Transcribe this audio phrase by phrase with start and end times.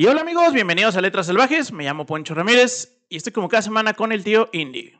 [0.00, 1.72] Y hola amigos, bienvenidos a Letras Salvajes.
[1.72, 4.94] Me llamo Poncho Ramírez y estoy como cada semana con el tío Indy.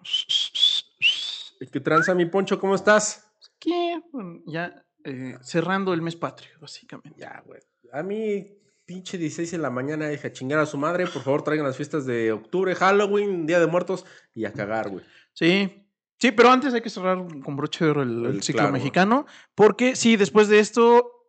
[1.73, 2.61] ¿Qué tranza, mi Poncho?
[2.61, 3.27] ¿Cómo estás?
[3.59, 3.99] ¿Qué?
[4.13, 7.19] Bueno, ya eh, cerrando el mes patrio, básicamente.
[7.19, 7.63] Ya, güey.
[7.95, 8.47] A mí,
[8.85, 11.07] pinche 16 de la mañana, deja chingar a su madre.
[11.07, 15.03] Por favor, traigan las fiestas de octubre, Halloween, Día de Muertos y a cagar, güey.
[15.33, 15.87] Sí,
[16.19, 18.75] sí, pero antes hay que cerrar con broche de oro el, el El- ciclo claro.
[18.75, 19.25] mexicano,
[19.55, 21.20] porque sí, después de esto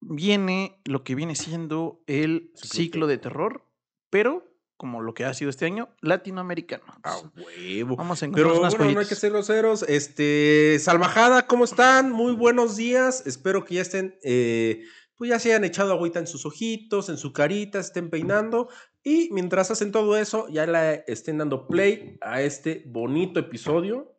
[0.00, 3.66] viene lo que viene siendo el Ciclo de terror,
[4.10, 4.44] pero
[4.76, 6.84] como lo que ha sido este año, latinoamericano.
[7.02, 7.96] A huevo.
[7.96, 9.82] Vamos a encontrar Pero unas bueno, no hay que ser groseros.
[9.88, 12.12] Este, Salvajada, ¿cómo están?
[12.12, 13.26] Muy buenos días.
[13.26, 14.82] Espero que ya estén, eh,
[15.16, 18.68] pues ya se hayan echado agüita en sus ojitos, en su carita, estén peinando.
[19.02, 24.15] Y mientras hacen todo eso, ya le estén dando play a este bonito episodio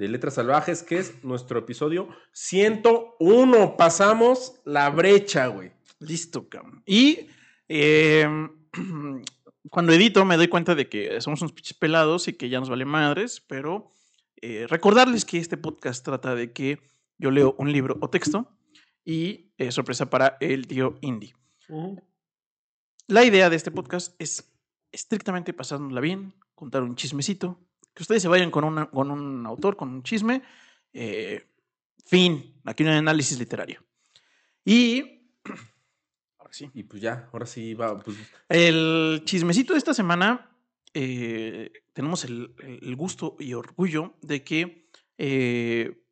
[0.00, 3.76] de Letras Salvajes, que es nuestro episodio 101.
[3.76, 5.72] Pasamos la brecha, güey.
[5.98, 6.82] Listo, cabrón.
[6.86, 7.28] Y
[7.68, 8.26] eh,
[9.70, 12.70] cuando edito me doy cuenta de que somos unos pinches pelados y que ya nos
[12.70, 13.90] vale madres, pero
[14.40, 16.80] eh, recordarles que este podcast trata de que
[17.18, 18.48] yo leo un libro o texto
[19.04, 21.34] y eh, sorpresa para el tío Indy.
[23.06, 24.50] La idea de este podcast es
[24.92, 27.60] estrictamente pasárnosla bien, contar un chismecito,
[27.94, 30.42] que ustedes se vayan con, una- con un autor, con un chisme.
[30.92, 31.46] eh,
[32.06, 33.82] fin, aquí no hay análisis literario.
[34.64, 35.28] Y
[36.38, 36.70] ahora sí.
[36.74, 37.98] Y pues ya, ahora sí va.
[37.98, 38.16] Pues,
[38.48, 40.50] El chismecito de esta semana,
[40.94, 46.02] eh, tenemos el, el gusto y orgullo de que eh,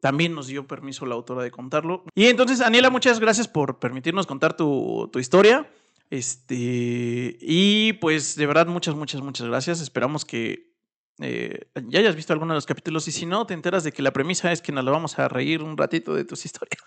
[0.00, 2.04] también nos dio permiso la autora de contarlo.
[2.14, 5.70] Y entonces, Aniela, muchas gracias por permitirnos contar tu, tu historia.
[6.10, 9.80] Este, y pues de verdad, muchas, muchas, muchas gracias.
[9.80, 10.73] Esperamos que
[11.20, 14.02] eh, ya hayas visto alguno de los capítulos y si no, te enteras de que
[14.02, 16.82] la premisa es que nos la vamos a reír un ratito de tus historias.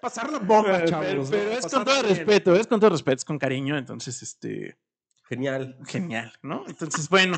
[0.00, 1.30] pasar la bomba, Pero, chavos.
[1.30, 1.50] pero ¿no?
[1.50, 2.16] es con Pasarla todo bien.
[2.16, 4.76] respeto, es con todo respeto, es con cariño, entonces, este,
[5.28, 5.76] Genial.
[5.88, 6.64] genial, ¿no?
[6.68, 7.36] Entonces, bueno,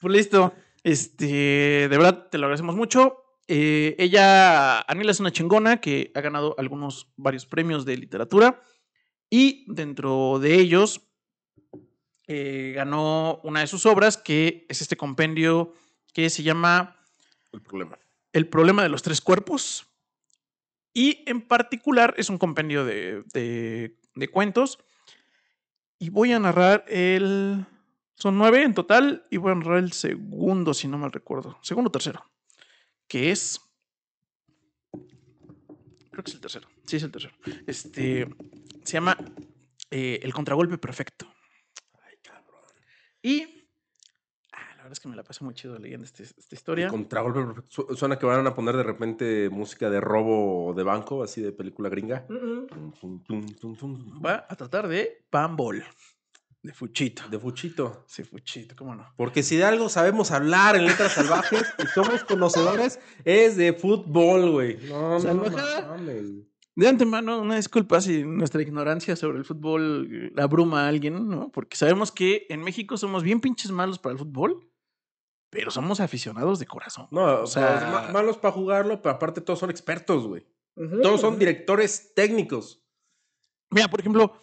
[0.00, 0.52] pues listo.
[0.82, 3.22] Este, de verdad, te lo agradecemos mucho.
[3.48, 8.60] Eh, ella, Anila es una chingona que ha ganado algunos, varios premios de literatura
[9.30, 11.08] y dentro de ellos
[12.26, 15.72] eh, ganó una de sus obras que es este compendio
[16.12, 16.96] que se llama
[17.52, 17.98] El problema.
[18.32, 19.86] El problema de los tres cuerpos.
[20.92, 24.78] Y en particular es un compendio de, de- de cuentos.
[25.98, 27.64] Y voy a narrar el...
[28.14, 31.58] Son nueve en total y voy a narrar el segundo, si no mal recuerdo.
[31.62, 32.24] Segundo o tercero.
[33.08, 33.60] Que es...
[36.10, 36.68] Creo que es el tercero.
[36.86, 37.34] Sí, es el tercero.
[37.66, 38.26] Este...
[38.84, 39.18] Se llama
[39.90, 41.26] eh, El contragolpe perfecto.
[43.26, 43.42] Y...
[44.52, 46.84] ah, la verdad es que me la pasé muy chido leyendo este- esta historia.
[46.86, 47.62] El contragolpe
[47.96, 51.88] Suena que van a poner de repente música de robo de banco, así de película
[51.88, 52.26] gringa.
[52.26, 54.22] Tum, tum, tum, tum, tum.
[54.24, 55.84] Va a tratar de Pambol.
[56.62, 57.28] De Fuchito.
[57.28, 58.04] De fuchito.
[58.08, 59.12] Sí, Fuchito, cómo no.
[59.16, 64.50] Porque si de algo sabemos hablar en letras salvajes y somos conocedores, es de fútbol,
[64.50, 64.76] güey.
[64.88, 65.86] No, no, Salvajada.
[65.96, 66.24] mames.
[66.76, 71.50] De antemano, una disculpa si nuestra ignorancia sobre el fútbol eh, abruma a alguien, ¿no?
[71.50, 74.70] Porque sabemos que en México somos bien pinches malos para el fútbol,
[75.48, 77.08] pero somos aficionados de corazón.
[77.10, 80.46] No, O sea- sea, malos para jugarlo, pero aparte todos son expertos, güey.
[81.02, 82.84] Todos son directores técnicos.
[83.70, 84.34] Mira, por ejemplo,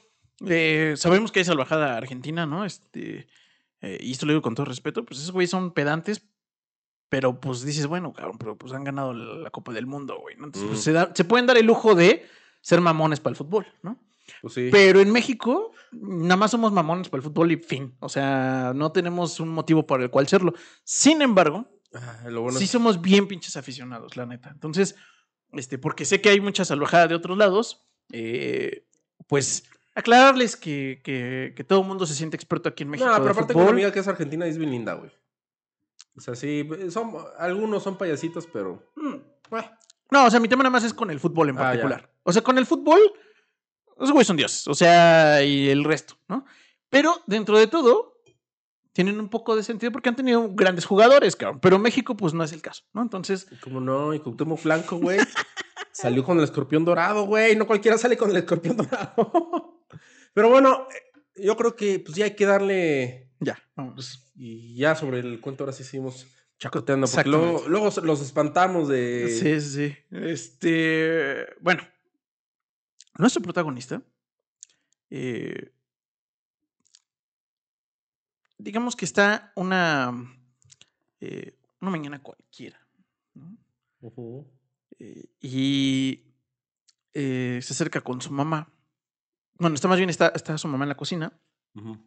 [0.48, 2.66] eh, sabemos que hay salvajada argentina, ¿no?
[2.66, 3.28] Este,
[3.82, 6.28] eh, y esto lo digo con todo respeto, pues esos güeyes son pedantes,
[7.14, 10.36] pero pues dices, bueno, cabrón, pero pues han ganado la, la Copa del Mundo, güey,
[10.36, 10.46] ¿no?
[10.48, 10.84] Entonces, pues, Mm.
[10.84, 12.26] se, da- se pueden dar el lujo de
[12.60, 14.00] ser mamones para el fútbol, ¿no?
[14.42, 14.70] Pues sí.
[14.72, 17.94] Pero en México, nada más somos mamones para el fútbol y fin.
[18.00, 20.56] O sea, no tenemos un motivo por el cual serlo.
[20.84, 24.50] Sin embargo, Ah, lo bueno sí es- somos bien pinches aficionados, la neta.
[24.50, 24.96] Entonces,
[25.52, 28.88] este, porque sé que hay mucha salvajada de otros lados, eh,
[29.28, 33.08] pues aclararles que, que, que todo el mundo se siente experto aquí en México.
[33.08, 35.12] No, pero aparte con amiga que es argentina es bien linda, güey.
[36.16, 38.92] O sea, sí, son, algunos son payasitos, pero...
[38.96, 39.16] mm.
[40.12, 42.10] No, o sea, mi tema nada más es con el fútbol en Ah, particular.
[42.24, 43.00] O sea, con el fútbol,
[43.98, 44.68] los güeyes son dioses.
[44.68, 46.46] O sea, y el resto, ¿no?
[46.90, 48.22] Pero dentro de todo,
[48.94, 51.60] tienen un poco de sentido porque han tenido grandes jugadores, cabrón.
[51.60, 53.02] Pero México, pues no es el caso, ¿no?
[53.02, 54.14] Entonces, ¿Cómo no?
[54.14, 55.18] Y Cuauhtémoc Blanco, güey.
[55.92, 57.56] Salió con el escorpión dorado, güey.
[57.56, 59.82] No cualquiera sale con el escorpión dorado.
[60.34, 63.32] Pero bueno, eh, yo creo que pues ya hay que darle...
[63.44, 64.32] ya, vamos.
[64.36, 66.28] Y ya sobre el cuento ahora sí seguimos
[66.60, 67.08] chacoteando.
[67.08, 69.30] Porque luego, luego los espantamos de...
[69.30, 69.96] Sí, sí.
[70.12, 71.84] Este, bueno,
[73.18, 74.02] nuestro protagonista,
[75.10, 75.72] eh,
[78.58, 80.14] digamos que está una,
[81.20, 82.80] eh, una mañana cualquiera.
[85.00, 86.34] Eh, y
[87.14, 88.70] eh, se acerca con su mamá
[89.58, 91.32] Bueno, está más bien, está, está su mamá en la cocina.
[91.76, 91.98] Ujú.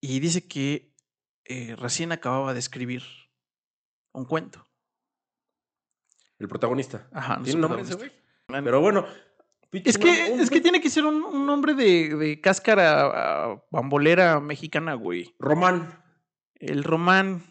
[0.00, 0.94] Y dice que
[1.44, 3.02] eh, recién acababa de escribir
[4.12, 4.66] un cuento.
[6.38, 7.08] El protagonista.
[7.12, 8.12] Ajá, no ¿Tiene nombre ese güey?
[8.46, 9.06] Pero bueno.
[9.72, 13.62] Es que, un es que tiene que ser un, un nombre de, de cáscara ah,
[13.70, 15.34] bambolera mexicana, güey.
[15.38, 16.02] Román.
[16.54, 17.42] El román.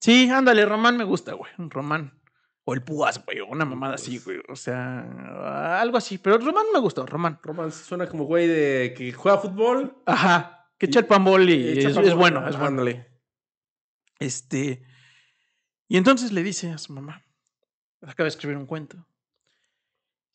[0.00, 1.52] Sí, ándale, román me gusta, güey.
[1.58, 2.20] Román.
[2.64, 3.40] O el púas, güey.
[3.40, 4.40] O una mamada así, güey.
[4.48, 6.18] O sea, algo así.
[6.18, 7.38] Pero román me gustó, román.
[7.42, 10.02] Román suena como güey de que juega fútbol.
[10.06, 10.59] Ajá.
[10.80, 12.68] Que echa el pambol y echa es, es bueno, es bueno.
[12.68, 13.06] Ándale.
[14.18, 14.82] Este.
[15.88, 17.22] Y entonces le dice a su mamá,
[18.00, 19.06] acaba de escribir un cuento.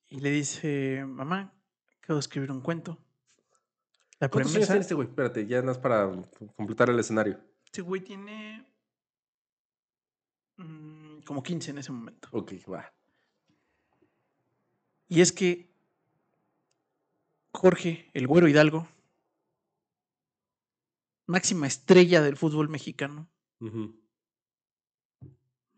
[0.08, 1.52] Y le dice, mamá,
[1.98, 3.00] acabo de escribir un cuento.
[4.20, 5.08] La ¿Cuántos años premisa, tiene este güey?
[5.08, 6.12] Espérate, ya no es para
[6.56, 7.40] completar el escenario.
[7.66, 8.72] este güey tiene
[10.58, 12.30] mm, como 15 en ese momento.
[12.34, 12.94] Ok, va.
[15.08, 15.74] Y es que
[17.52, 18.88] Jorge, el güero Hidalgo,
[21.28, 23.30] máxima estrella del fútbol mexicano,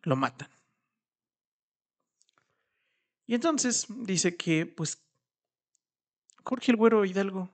[0.03, 0.49] lo matan.
[3.25, 5.03] Y entonces dice que, pues,
[6.43, 7.49] Jorge el Güero Hidalgo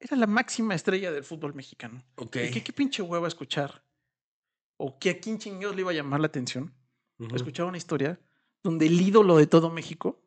[0.00, 2.02] era la máxima estrella del fútbol mexicano.
[2.30, 3.84] Qué pinche huevo escuchar,
[4.76, 6.74] o que a quién chingados le iba a llamar la atención,
[7.18, 7.36] Ujú.
[7.36, 8.18] escuchar una historia
[8.64, 10.20] donde el ídolo de todo México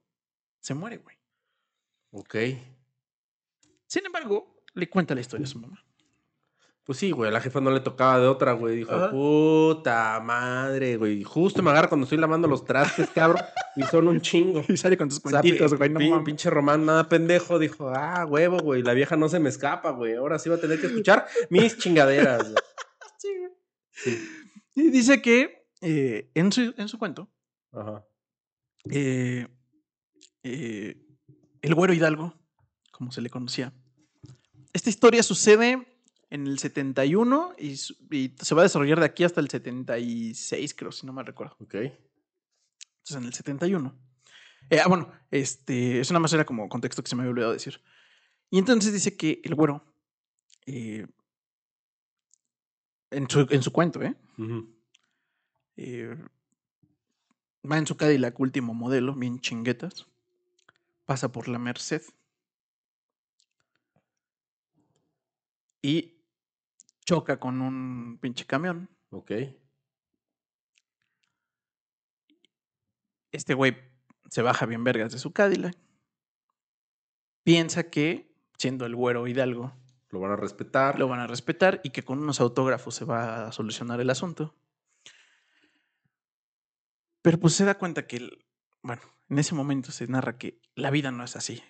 [0.62, 1.18] se muere, güey.
[2.12, 2.36] Ok.
[3.88, 5.85] Sin embargo, le cuenta la historia a su mamá.
[6.86, 8.76] Pues sí, güey, a la jefa no le tocaba de otra, güey.
[8.78, 9.10] Dijo, Ajá.
[9.10, 11.24] puta madre, güey.
[11.24, 13.42] Justo me agarra cuando estoy lavando los trastes, cabrón.
[13.76, 14.62] y son un chingo.
[14.70, 16.24] Y sale con tus cuentitos, güey, no mames.
[16.26, 20.14] pinche Román, nada pendejo, dijo, ah, huevo, güey, la vieja no se me escapa, güey.
[20.14, 22.44] Ahora sí va a tener que escuchar mis chingaderas.
[22.52, 22.56] güey".
[23.18, 23.52] Sí, güey.
[23.92, 24.30] Sí.
[24.76, 27.32] Y dice que eh, en, su, en su cuento,
[27.72, 28.06] Ajá.
[28.92, 29.48] eh,
[30.44, 30.98] eh,
[31.64, 32.36] el güero Hidalgo,
[32.92, 33.74] como se le conocía.
[34.74, 35.95] Esta historia sucede
[36.30, 37.72] en el 71 y,
[38.12, 41.56] y se va a desarrollar de aquí hasta el 76, creo, si no me recuerdo.
[41.60, 41.76] Ok.
[41.76, 43.96] Entonces, en el 71.
[44.70, 47.54] Eh, ah, bueno, este, es una más era como contexto que se me había olvidado
[47.54, 47.82] decir.
[48.50, 49.84] Y entonces dice que el güero,
[50.66, 51.06] eh,
[53.12, 54.16] en, su, en su cuento, ¿eh?
[55.78, 56.16] Eh,
[57.70, 60.08] va en su Cadillac último modelo, bien chinguetas.
[61.06, 62.02] Pasa por la Merced.
[65.82, 66.15] Y
[67.06, 68.90] choca con un pinche camión.
[69.12, 69.32] Ok.
[73.32, 73.76] Este güey
[74.30, 75.76] se baja bien vergas de su Cadillac.
[77.44, 79.74] Piensa que, siendo el güero Hidalgo,
[80.10, 80.98] Lo van a respetar.
[80.98, 84.56] lo van a respetar y que con unos autógrafos se va a solucionar el asunto.
[87.22, 88.46] Pero pues se da cuenta que, el-
[88.82, 91.62] bueno, en ese momento se narra que la vida no es así.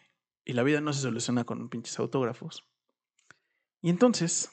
[0.46, 2.66] Y la vida no se soluciona con pinches autógrafos.
[3.82, 4.52] Y entonces,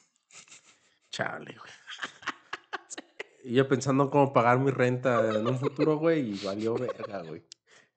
[1.13, 1.71] Chale, güey.
[3.45, 7.23] Y yo pensando en cómo pagar mi renta en un futuro, güey, y valió verga,
[7.23, 7.43] güey.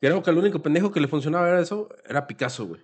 [0.00, 2.82] Creo que el único pendejo que le funcionaba era eso, era Picasso, güey.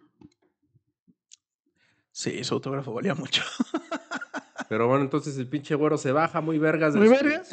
[2.12, 3.42] sí, su autógrafo valía mucho.
[4.68, 6.94] Pero bueno, entonces el pinche güero se baja muy vergas.
[6.94, 7.52] de Muy vergas.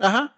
[0.00, 0.34] Ajá.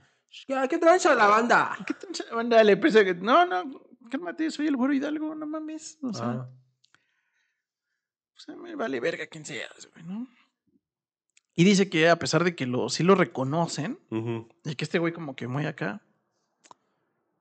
[0.68, 1.74] ¿Qué tranza la banda?
[1.86, 2.10] ¿Qué tal?
[2.36, 5.98] Banda, le pensé que, no, no, cálmate, soy el güero Hidalgo, no mames.
[6.02, 6.50] O sea, Ah,
[8.34, 10.28] pues, me vale verga quien seas, güey, ¿no?
[11.54, 13.98] Y dice que a pesar de que lo, sí lo reconocen,
[14.64, 16.00] y que este güey como que muy acá,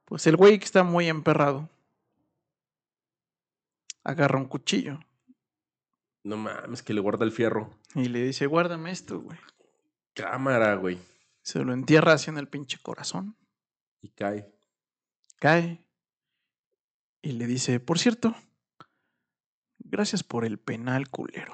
[0.06, 1.70] pues el güey que está muy emperrado,
[4.03, 5.00] agarra un cuchillo
[6.24, 7.74] No mames, que le guarda el fierro.
[7.96, 9.38] y le dice, guárdame esto, güey.
[10.13, 10.98] Cámara, güey.
[11.41, 13.36] Se lo entierra así en el pinche corazón,
[14.01, 14.51] Y cae.
[15.39, 15.84] cae
[17.24, 18.36] y le dice, por cierto,
[19.80, 21.53] gracias por el penal culero.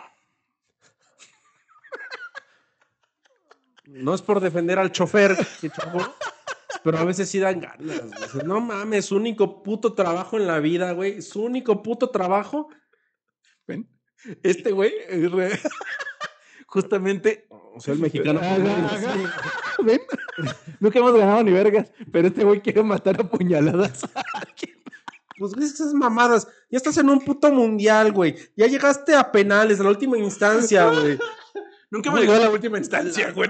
[3.88, 5.36] No es por defender al chofer
[6.84, 8.32] pero a veces sí dan ganas.
[8.34, 8.46] güey.
[8.46, 11.22] No mames, su único puto trabajo en la vida, güey.
[11.22, 12.70] Su único puto trabajo.
[13.66, 13.90] ¿Ven?
[14.44, 14.92] Este güey,
[15.30, 15.60] re-
[16.68, 18.40] justamente O sea, el mexicano.
[19.84, 20.02] ¿Ven?
[20.80, 24.02] Nunca hemos ganado ni vergas, pero este güey quiere matar a puñaladas.
[25.38, 26.48] Pues esas mamadas.
[26.70, 28.36] Ya estás en un puto mundial, güey.
[28.56, 31.20] Ya llegaste a penales, a la última instancia, güey.
[31.90, 33.50] Nunca hemos llegado a la última instancia, güey.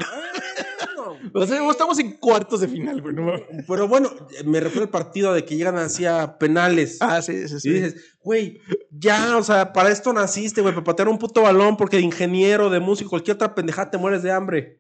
[1.34, 3.16] O sea, estamos en cuartos de final, güey.
[3.16, 3.34] no.
[3.68, 4.12] Pero bueno,
[4.46, 6.98] me refiero al partido de que llegan así a penales.
[7.02, 7.70] Ah, sí, sí, sí.
[7.70, 11.78] Y dices, güey, ya, o sea, para esto naciste, güey, para patear un puto balón,
[11.78, 14.78] porque de ingeniero, de músico, cualquier otra pendejada te mueres de hambre.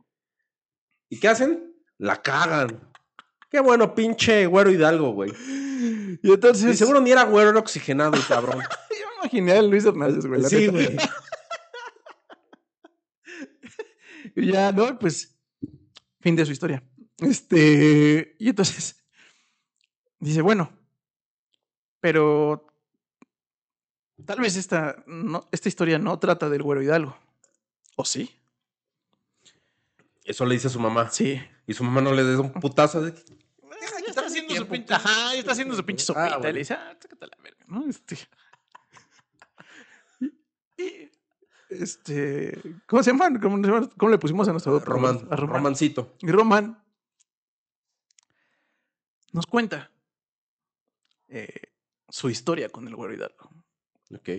[1.09, 1.73] ¿Y qué hacen?
[1.97, 2.91] La cagan.
[3.49, 5.31] Qué bueno, pinche güero Hidalgo, güey.
[6.21, 6.73] Y entonces.
[6.73, 8.61] Y seguro ni era güero, era oxigenado cabrón.
[9.23, 10.43] imaginé a Luis Hernández, güey.
[10.43, 10.97] Sí, güey.
[14.37, 14.99] Y ya, ¿no?
[14.99, 15.35] Pues,
[16.21, 16.83] fin de su historia.
[17.17, 19.03] Este, y entonces,
[20.19, 20.71] dice, bueno,
[21.99, 22.67] pero
[24.25, 27.17] tal vez esta, no, esta historia no trata del güero Hidalgo.
[27.95, 28.29] ¿O sí?
[30.23, 31.09] Eso le dice a su mamá.
[31.09, 31.41] Sí.
[31.65, 33.13] Y su mamá no le da un putazo de...
[33.13, 36.49] Ya está haciendo su pinche, ajá, ya está haciendo su pinche Ah, sopita.
[36.49, 37.89] y le dice, ah, la verga, ¿no?
[37.89, 38.17] Este.
[40.77, 41.09] Y,
[41.69, 43.39] este, ¿cómo se llama?
[43.39, 45.55] ¿Cómo, le pusimos a nuestro Román, a Román?
[45.57, 46.15] Romancito.
[46.21, 46.83] Y Román
[49.33, 49.91] nos cuenta
[51.27, 51.73] eh,
[52.09, 53.49] su historia con el güero Hidalgo.
[54.15, 54.29] Ok.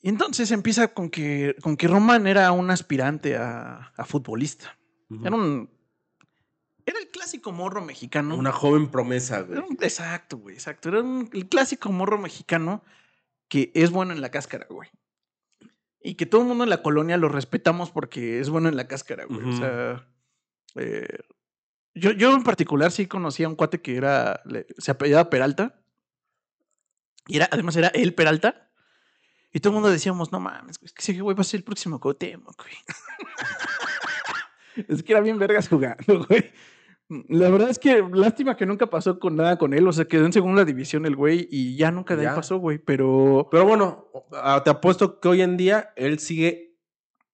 [0.00, 4.78] Y entonces empieza con que, con que Román era un aspirante a, a futbolista.
[5.22, 5.70] Era un.
[6.84, 8.36] Era el clásico morro mexicano.
[8.36, 9.58] Una joven promesa, güey.
[9.58, 10.88] Era un- exacto, güey, exacto.
[10.88, 12.84] Era un- el clásico morro mexicano
[13.48, 14.88] que es bueno en la cáscara, güey.
[16.08, 18.86] Y que todo el mundo en la colonia lo respetamos porque es bueno en la
[18.86, 19.42] cáscara, güey.
[19.48, 20.06] O sea,
[20.76, 21.18] eh,
[21.94, 25.80] yo, yo en particular sí conocía a un cuate que era, le- se apellidaba Peralta.
[27.26, 28.70] Y era, además era el Peralta.
[29.52, 31.64] Y todo el mundo decíamos, no mames, es que ese güey va a ser el
[31.64, 32.74] próximo Cuauhtémoc, güey.
[34.88, 36.52] es que era bien vergas jugando, güey.
[37.08, 39.86] La verdad es que lástima que nunca pasó con nada con él.
[39.86, 42.78] O sea, quedó en segunda división el güey y ya nunca de ahí pasó, güey.
[42.78, 43.48] Pero.
[43.50, 44.10] Pero bueno,
[44.64, 46.76] te apuesto que hoy en día él sigue.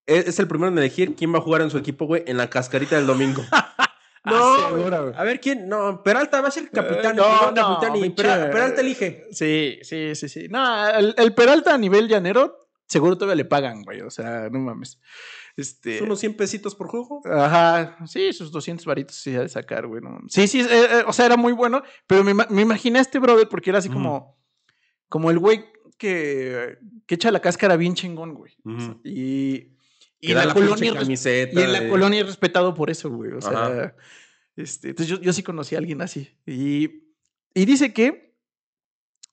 [0.04, 2.36] Es es el primero en elegir quién va a jugar en su equipo, güey, en
[2.36, 3.42] la cascarita del domingo.
[4.24, 5.68] No, No, a ver quién.
[5.68, 7.18] No, Peralta va a ser capitán.
[7.18, 9.26] Eh, no, no, capitán y Peralta elige.
[9.32, 10.46] Sí, sí, sí, sí.
[10.48, 14.00] No, el, el Peralta a nivel llanero, seguro todavía le pagan, güey.
[14.02, 15.00] O sea, no mames.
[15.56, 16.02] Este.
[16.02, 17.20] Unos 100 pesitos por juego.
[17.26, 20.00] Ajá, sí, sus 200 varitos sí de sacar, güey.
[20.02, 20.20] no.
[20.28, 23.18] Sí, sí, eh, eh, o sea, era muy bueno, pero me, me imaginé a este
[23.18, 24.38] brother porque era así como,
[25.08, 25.64] como el güey
[25.98, 28.54] que, que echa la cáscara bien chingón, güey.
[29.04, 29.68] Y,
[30.20, 31.60] y la, colonia, es res- camiseta.
[31.60, 33.32] y en la colonia es respetado por eso, güey.
[33.32, 33.96] O sea, Ajá.
[34.56, 36.30] este, entonces yo, yo sí conocí a alguien así.
[36.46, 37.02] Y,
[37.54, 38.34] y dice que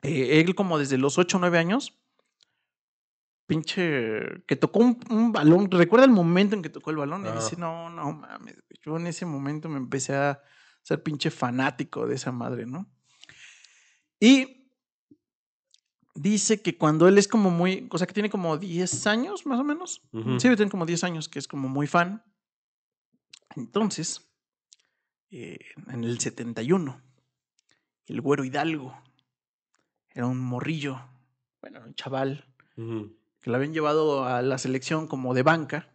[0.01, 1.97] eh, él como desde los 8 o 9 años,
[3.49, 7.31] pinche, que tocó un, un balón, recuerda el momento en que tocó el balón y
[7.31, 10.39] dice, no, no mames, yo en ese momento me empecé a
[10.83, 12.87] ser pinche fanático de esa madre, ¿no?
[14.19, 14.69] Y
[16.13, 19.59] dice que cuando él es como muy, o sea, que tiene como 10 años más
[19.59, 20.03] o menos,
[20.37, 22.23] sí, tener como 10 años, que es como muy fan.
[23.55, 24.29] Entonces,
[25.31, 27.01] eh, en el 71,
[28.05, 28.95] el güero Hidalgo
[30.11, 31.01] era un morrillo,
[31.61, 32.45] bueno, un chaval,
[32.77, 33.18] Ujú.
[33.49, 35.89] Que lo habían llevado a la selección como de banca.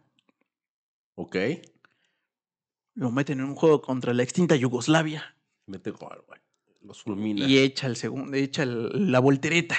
[1.15, 1.37] Ok.
[2.95, 6.39] Lo meten en un juego contra la extinta Yugoslavia Mete gol, güey.
[6.81, 7.47] Los fulmina.
[7.47, 9.77] y echa el segundo, echa el- la voltereta.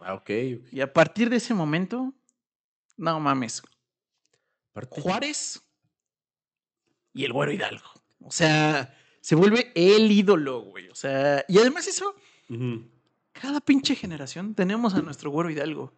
[0.00, 0.30] Ah, ok.
[0.70, 2.12] Y a partir de ese momento,
[2.98, 3.62] no mames,
[4.90, 5.60] Juárez
[7.14, 7.88] y el güero Hidalgo.
[8.22, 10.88] O sea, se vuelve el ídolo, güey.
[10.90, 12.14] O sea, y además eso,
[13.32, 15.94] cada pinche generación tenemos a nuestro güero Hidalgo.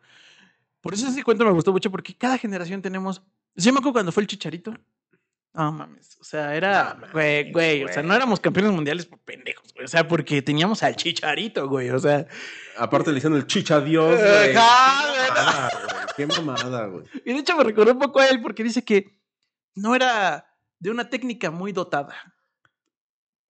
[0.80, 3.22] Por eso ese cuento me gustó mucho, porque cada generación tenemos.
[3.54, 4.72] Yo me acuerdo cuando fue el chicharito.
[5.52, 6.16] No mames.
[6.20, 6.94] O sea, era.
[6.94, 7.84] No Güey, mames, güey.
[7.84, 9.84] O sea, no éramos campeones mundiales por pendejos, güey.
[9.84, 11.90] O sea, porque teníamos al chicharito, güey.
[11.90, 12.26] O sea.
[12.78, 14.52] Aparte le hicieron el chicha Dios, güey.
[14.52, 14.54] Güey.
[16.16, 17.04] Qué mamada, güey.
[17.24, 19.20] Y de hecho me recordó un poco a él porque dice que
[19.74, 20.46] no era
[20.78, 22.34] de una técnica muy dotada.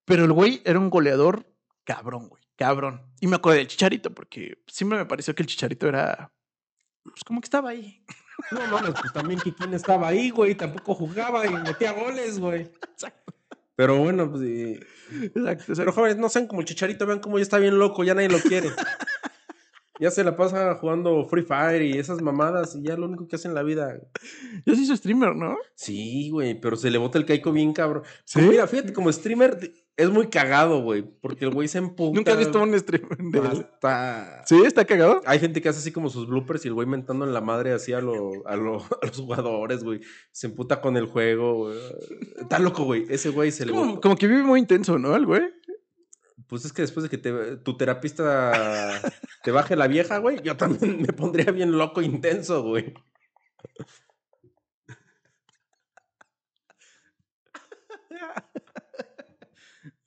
[0.05, 1.45] Pero el güey era un goleador
[1.83, 2.41] cabrón, güey.
[2.55, 3.01] Cabrón.
[3.19, 6.31] Y me acuerdo del chicharito porque siempre me pareció que el chicharito era.
[7.03, 8.03] Pues como que estaba ahí.
[8.51, 10.55] No mames, pues también quién estaba ahí, güey.
[10.55, 12.71] Tampoco jugaba y metía goles, güey.
[13.75, 14.43] Pero bueno, pues.
[14.43, 14.79] eh,
[15.35, 15.73] Exacto.
[15.75, 18.29] Pero jóvenes, no sean como el chicharito, vean cómo ya está bien loco, ya nadie
[18.29, 18.69] lo quiere.
[19.99, 23.35] ya se la pasa jugando Free Fire y esas mamadas y ya lo único que
[23.35, 23.99] hace en la vida.
[24.65, 25.57] Yo sí soy streamer, ¿no?
[25.75, 28.03] Sí, güey, pero se le bota el caico bien cabrón.
[28.25, 28.41] ¿Sí?
[28.41, 29.57] Mira, fíjate, como streamer
[29.97, 32.15] es muy cagado, güey, porque el güey se emputa.
[32.15, 33.45] Nunca he visto un streamer de él.
[33.73, 34.43] Hasta...
[34.47, 34.55] ¿Sí?
[34.65, 35.21] ¿Está cagado?
[35.25, 37.71] Hay gente que hace así como sus bloopers y el güey mentando en la madre
[37.73, 40.01] así a, lo- a, lo- a los jugadores, güey.
[40.31, 41.77] Se emputa con el juego, güey.
[42.39, 43.05] Está loco, güey.
[43.09, 44.01] Ese güey se le Como, bota.
[44.01, 45.15] como que vive muy intenso, ¿no?
[45.15, 45.43] El güey.
[46.47, 48.99] Pues es que después de que te- tu terapista
[49.43, 52.93] te baje la vieja, güey, yo también me pondría bien loco intenso, güey.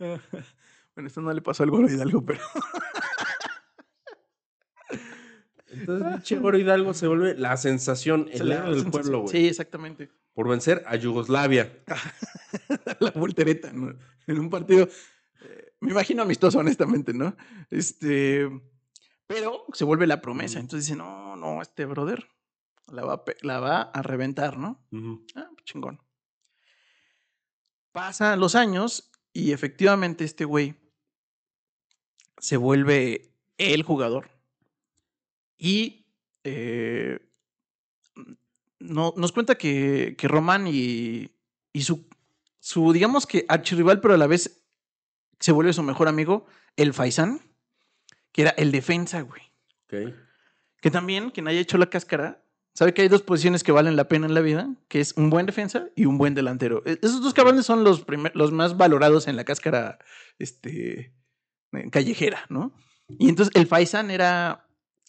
[0.95, 2.39] Bueno, esto no le pasó al Goro Hidalgo, pero.
[5.69, 9.33] Entonces, pinche Goro Hidalgo se vuelve la sensación, el héroe del pueblo, güey.
[9.33, 10.11] Sí, exactamente.
[10.35, 11.83] Por vencer a Yugoslavia.
[13.01, 13.93] la voltereta, ¿no?
[14.29, 14.89] En un partido,
[15.43, 17.37] eh, me imagino amistoso, honestamente, ¿no?
[17.71, 18.49] Este,
[19.27, 20.61] Pero se vuelve la promesa.
[20.61, 22.29] Entonces dice, no, no, este brother
[22.87, 24.81] la va, la va a reventar, ¿no?
[25.35, 26.01] Ah, pues chingón.
[27.93, 30.77] Pasan los años y efectivamente este güey
[32.39, 34.31] se vuelve el jugador.
[35.59, 36.07] Y
[36.45, 37.19] eh,
[38.79, 41.31] no, nos cuenta que, que Román y,
[41.73, 42.07] y su,
[42.61, 44.65] su, digamos que archirrival, pero a la vez
[45.41, 47.41] se vuelve su mejor amigo, el Faisán,
[48.31, 49.43] que era el defensa, güey.
[50.81, 52.44] Que también, quien haya hecho la cáscara,
[52.75, 55.31] sabe que hay dos posiciones que valen la pena en la vida, que es un
[55.31, 56.83] buen defensa y un buen delantero.
[56.85, 59.99] E- Esos dos cabrones son los, primer- los más valorados en la cáscara
[60.39, 61.15] este,
[61.73, 62.75] eh, callejera, ¿no?
[63.19, 64.67] Y entonces el Faisán era,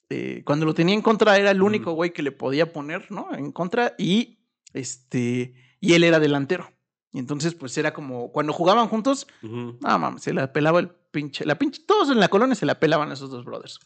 [0.09, 3.33] eh, cuando lo tenía en contra, era el único güey que le podía poner, ¿no?
[3.33, 4.39] En contra y,
[4.73, 6.71] este, y él era delantero.
[7.11, 9.77] Y entonces, pues era como, cuando jugaban juntos, Ujú.
[9.81, 12.77] no mames, se la pelaba el pinche, la pinche, todos en la colonia se la
[12.79, 13.79] pelaban a esos dos brothers.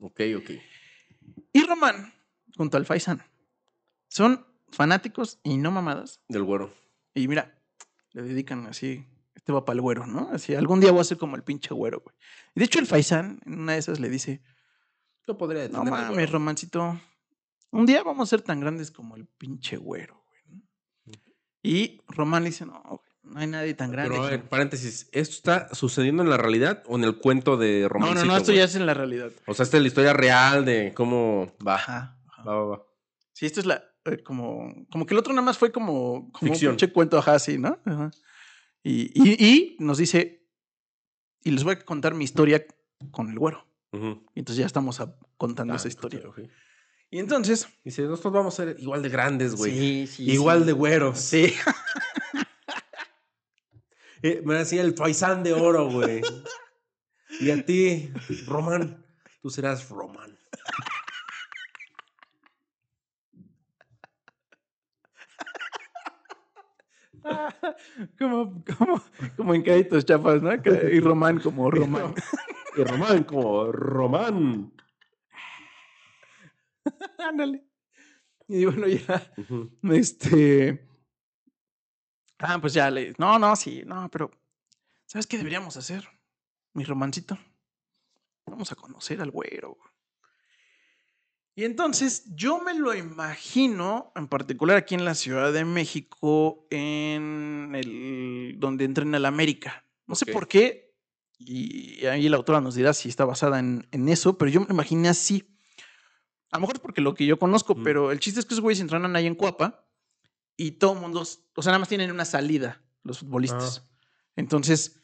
[0.00, 0.50] Ok, ok.
[1.52, 2.12] Y Román,
[2.56, 3.22] junto al Faisán,
[4.08, 6.20] son fanáticos y no mamadas.
[6.28, 6.72] Del güero.
[7.14, 7.58] Y mira,
[8.12, 10.30] le dedican así, este va para el güero, ¿no?
[10.32, 12.14] Así, algún día voy a ser como el pinche güero, güey.
[12.54, 14.42] Y de hecho el Faisán, en una de esas le dice,
[15.26, 16.30] Yo podría no mames.
[16.30, 17.00] Romancito,
[17.70, 20.42] un día vamos a ser tan grandes como el pinche güero, güey.
[20.46, 20.62] ¿no?
[21.62, 24.10] Y Román le dice, no, güey, no hay nadie tan grande.
[24.10, 24.50] Pero a ver, como-".
[24.50, 28.20] paréntesis, ¿esto está sucediendo en la realidad o en el cuento de no, Romancito?
[28.20, 28.58] no, no, esto güey?
[28.58, 29.30] ya es en la realidad.
[29.46, 31.76] O sea, esta es la historia real de cómo va.
[31.76, 32.18] Ajá.
[32.46, 32.82] Va, va, va.
[33.32, 36.52] Sí, esto es la, eh, como, como que el otro nada más fue como, como
[36.52, 36.72] Ficción.
[36.72, 37.78] un pinche cuento, ajá, sí, ¿no?
[37.84, 38.10] Ajá.
[38.82, 40.46] Y, y, y nos dice,
[41.42, 42.66] y les voy a contar mi historia
[43.10, 43.66] con el güero.
[43.92, 46.22] Y entonces ya estamos a- contando Ah, esa historia.
[47.10, 47.68] Y entonces...
[47.84, 49.72] Dice, nosotros vamos a ser igual de grandes, güey.
[49.72, 50.30] Sí, sí.
[50.30, 50.64] igual sí.
[50.66, 51.18] de güeros.
[51.18, 51.54] Sí.
[54.24, 56.22] Eh, me decía el faisán de oro, güey.
[57.40, 58.12] y a ti,
[58.46, 59.04] Román,
[59.40, 60.38] tú serás Román.
[68.18, 69.02] Como, como,
[69.36, 70.52] como en créditos chapas, ¿no?
[70.54, 72.14] Y Román como Román.
[72.76, 74.72] Y Román como Román.
[77.18, 77.64] Ándale.
[78.48, 79.32] Y bueno, ya.
[79.90, 80.86] Este.
[82.38, 83.12] Ah, pues ya le.
[83.18, 84.30] No, no, sí, no, pero.
[85.06, 86.08] ¿Sabes qué deberíamos hacer?
[86.74, 87.38] Mi romancito.
[88.46, 89.78] Vamos a conocer al güero.
[91.54, 97.72] Y entonces yo me lo imagino, en particular aquí en la Ciudad de México, en
[97.74, 98.54] el.
[98.58, 99.84] donde entrena el América.
[100.06, 100.94] No sé por qué.
[101.38, 104.68] Y ahí la autora nos dirá si está basada en, en eso, pero yo me
[104.70, 105.56] imaginé así.
[106.50, 107.82] A lo mejor es porque lo que yo conozco, Ujú.
[107.82, 109.86] pero el chiste es que esos güeyes entrenan ahí en Cuapa
[110.56, 113.84] y todo el mundo, o sea, nada más tienen una salida los futbolistas.
[114.36, 115.00] Entonces,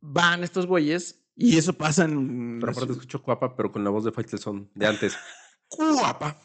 [0.00, 2.58] van estos güeyes y eso pasa en...
[2.58, 5.16] Pero aparte escucho guapa, pero con la voz de Faitelson de antes.
[5.70, 6.36] Guapa.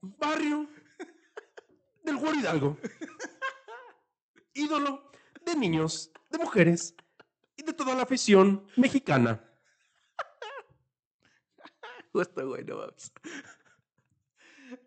[0.00, 0.66] Barrio
[2.04, 2.78] del Güero Hidalgo.
[4.54, 5.12] Ídolo
[5.44, 6.94] de niños, de mujeres
[7.54, 9.44] y de toda la afición mexicana.
[12.12, 13.12] Justo, güey, no mames.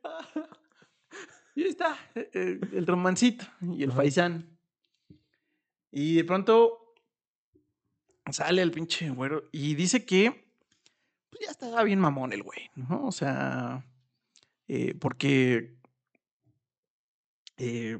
[1.55, 4.58] Y ahí está, eh, eh, el romancito y el faisán.
[5.91, 6.93] Y de pronto
[8.31, 10.47] sale el pinche güero y dice que
[11.29, 13.05] pues ya estaba bien mamón el güey, ¿no?
[13.07, 13.85] O sea,
[14.67, 15.77] eh, porque
[17.57, 17.99] eh,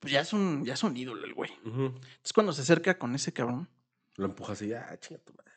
[0.00, 1.50] pues ya es un ya es un ídolo el güey.
[1.64, 3.68] Entonces cuando se acerca con ese cabrón,
[4.16, 5.52] Lo empujas y ya, chinga tu madre.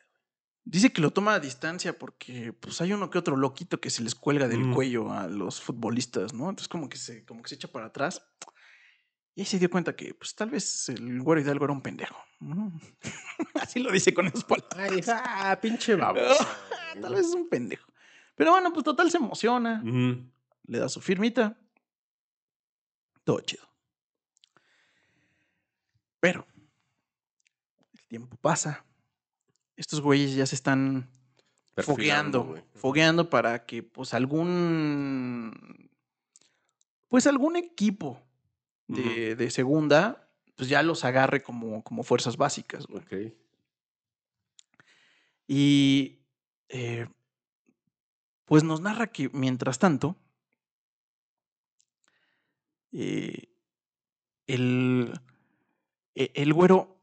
[0.64, 4.02] Dice que lo toma a distancia porque pues hay uno que otro loquito que se
[4.02, 4.74] les cuelga del Mm.
[4.74, 6.44] cuello a los futbolistas, ¿no?
[6.50, 8.22] Entonces como que se, como que se echa para atrás.
[9.34, 12.22] Y ahí se dio cuenta que pues tal vez el güero Hidalgo era un pendejo.
[12.40, 12.72] ¿no?
[13.54, 14.76] Así lo dice con esas palabras.
[14.76, 16.20] Ay, ah, pinche babo.
[17.00, 17.90] tal vez es un pendejo.
[18.34, 19.82] Pero bueno, pues total se emociona.
[19.84, 21.56] Le da su firmita.
[23.24, 23.66] Todo chido.
[26.20, 26.46] Pero
[27.92, 28.84] el tiempo pasa.
[29.76, 31.08] Estos güeyes ya se están
[31.74, 32.62] Perfilando, fogueando, güey.
[32.74, 35.90] fogueando para que pues algún
[37.08, 38.22] pues algún equipo
[38.94, 42.86] de, de segunda pues ya los agarre como, como fuerzas básicas.
[42.86, 43.02] güey.
[43.02, 43.34] Ok.
[45.48, 46.20] Y
[46.68, 47.08] eh,
[48.44, 50.16] pues nos narra que mientras tanto
[52.92, 53.48] eh,
[54.46, 55.12] el,
[56.14, 57.00] e- el güero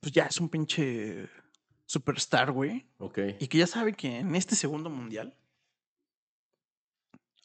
[0.00, 1.28] pues ya es un pinche
[1.86, 2.86] superstar, güey.
[2.98, 3.18] Ok.
[3.38, 5.36] Y que ya sabe que en este segundo mundial,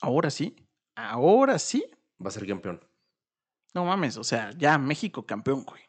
[0.01, 0.55] ahora sí,
[0.95, 1.85] ahora sí,
[2.19, 2.81] Va a ser campeón.
[3.73, 5.81] No mames, o sea, ya México campeón, güey.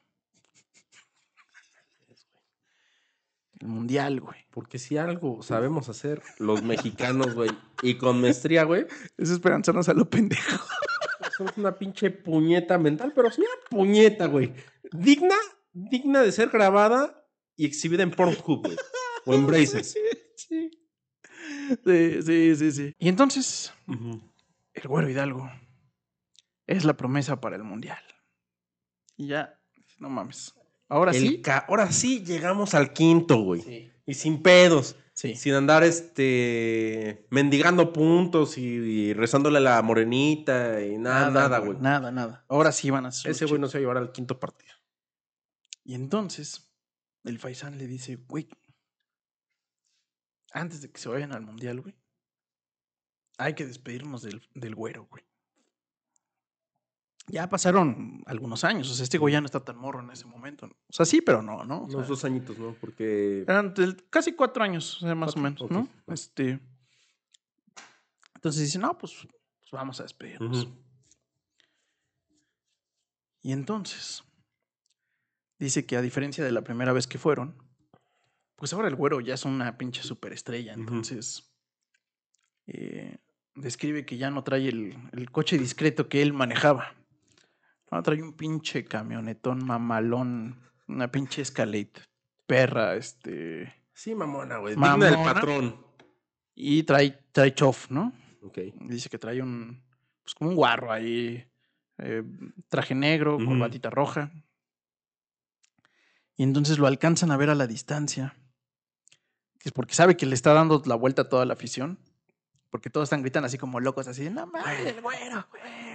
[3.61, 4.47] El mundial, güey.
[4.51, 7.51] Porque si algo sabemos hacer los mexicanos, güey,
[7.83, 8.87] y con maestría, güey,
[9.17, 10.65] Es esperanzarnos a lo pendejo.
[11.37, 14.53] somos una pinche puñeta mental, pero sí una puñeta, güey.
[14.93, 15.37] Digna,
[15.73, 17.25] digna de ser grabada
[17.57, 18.77] y exhibida en Pornhub, güey.
[19.25, 19.97] O en Braces.
[20.37, 20.71] Sí.
[21.85, 22.95] Sí, sí, sí, sí.
[22.99, 23.73] Y entonces,
[24.75, 25.51] el güero Hidalgo
[26.69, 27.99] es la promesa para el mundial.
[29.17, 29.59] Y ya,
[29.99, 30.55] no mames.
[30.89, 31.43] Ahora El sí.
[31.67, 33.63] Ahora sí llegamos al quinto, güey.
[33.63, 33.91] Sí.
[34.07, 34.97] Y sin pedos.
[35.13, 35.35] Sí.
[35.35, 41.77] Sin andar este mendigando puntos y, y rezándole a la morenita y nada, nada, güey.
[41.81, 42.45] Nada, nada.
[42.49, 43.33] Ahora sí van a ser.
[43.33, 44.73] Ese güey no se va a llevar al quinto partido.
[45.83, 46.71] Y entonces,
[47.25, 48.49] el Faisán le dice, güey,
[50.53, 51.97] antes de que se vayan al mundial, güey,
[53.39, 55.28] hay que despedirnos del, del güero, güey.
[57.31, 60.27] Ya pasaron algunos años, o sea, este güey ya no está tan morro en ese
[60.27, 60.67] momento.
[60.67, 61.81] O sea, sí, pero no, ¿no?
[61.81, 62.75] O Unos sea, dos añitos, ¿no?
[62.81, 63.43] Porque.
[63.43, 63.75] eran
[64.09, 65.89] casi cuatro años, o sea, más o menos, ¿no?
[66.07, 66.59] Este.
[68.35, 69.27] Entonces dice, no, pues,
[69.61, 70.69] pues vamos a despedirnos.
[73.43, 74.25] Y entonces,
[75.59, 77.57] dice que a diferencia de la primera vez que fueron,
[78.57, 80.73] pues ahora el güero ya es una pinche superestrella.
[80.73, 81.53] Entonces,
[82.67, 83.19] eh,
[83.55, 86.95] describe que ya no trae el, el coche discreto que él manejaba.
[87.89, 91.93] Trae un pinche camionetón mamalón, una pinche Escalade,
[92.47, 93.75] perra, este.
[93.93, 94.75] Sí, mamona, güey.
[94.75, 95.87] Digna del patrón.
[96.55, 98.13] Y trae, trae chof, ¿no?
[98.43, 98.59] Ok.
[98.81, 99.83] Dice que trae un,
[100.23, 101.45] pues como un guarro ahí,
[101.99, 102.23] eh,
[102.69, 104.31] traje negro, corbatita roja.
[106.37, 108.37] Y entonces lo alcanzan a ver a la distancia.
[109.59, 111.99] Que es porque sabe que le está dando la vuelta a toda la afición.
[112.71, 115.88] Porque todos están gritando así como locos, así, no mames, el güero, güero.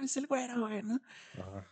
[0.00, 1.00] Mames, el güero, güey, ¿no?
[1.34, 1.66] Ajá.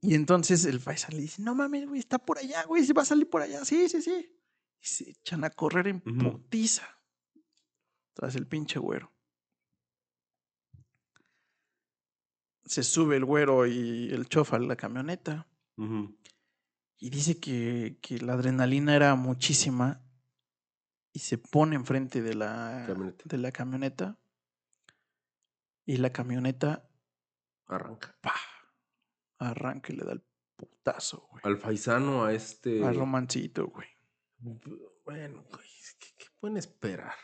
[0.00, 3.02] Y entonces el Faisal le dice, no mames, güey, está por allá, güey, se va
[3.02, 3.64] a salir por allá.
[3.64, 4.34] Sí, sí, sí.
[4.80, 6.86] Y se echan a correr en putiza.
[8.12, 9.10] Tras el pinche güero.
[12.64, 15.46] Se sube el güero y el chofa a la camioneta.
[16.98, 20.02] Y dice que, que la adrenalina era muchísima.
[21.12, 23.24] Y se pone enfrente de la, Camioneta.
[23.26, 24.18] de la camioneta.
[25.86, 26.88] Y la camioneta
[27.66, 28.16] Arranca.
[28.20, 28.32] ¡pah!
[29.38, 30.22] arranca y le da el
[30.56, 31.42] putazo, güey.
[31.44, 32.84] Al faisano, a este.
[32.84, 33.88] Al romancito, güey.
[34.38, 35.68] Bueno, güey,
[35.98, 37.14] ¿qué, qué pueden esperar?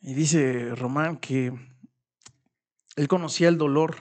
[0.00, 1.52] Y dice Román que
[2.96, 3.96] él conocía el dolor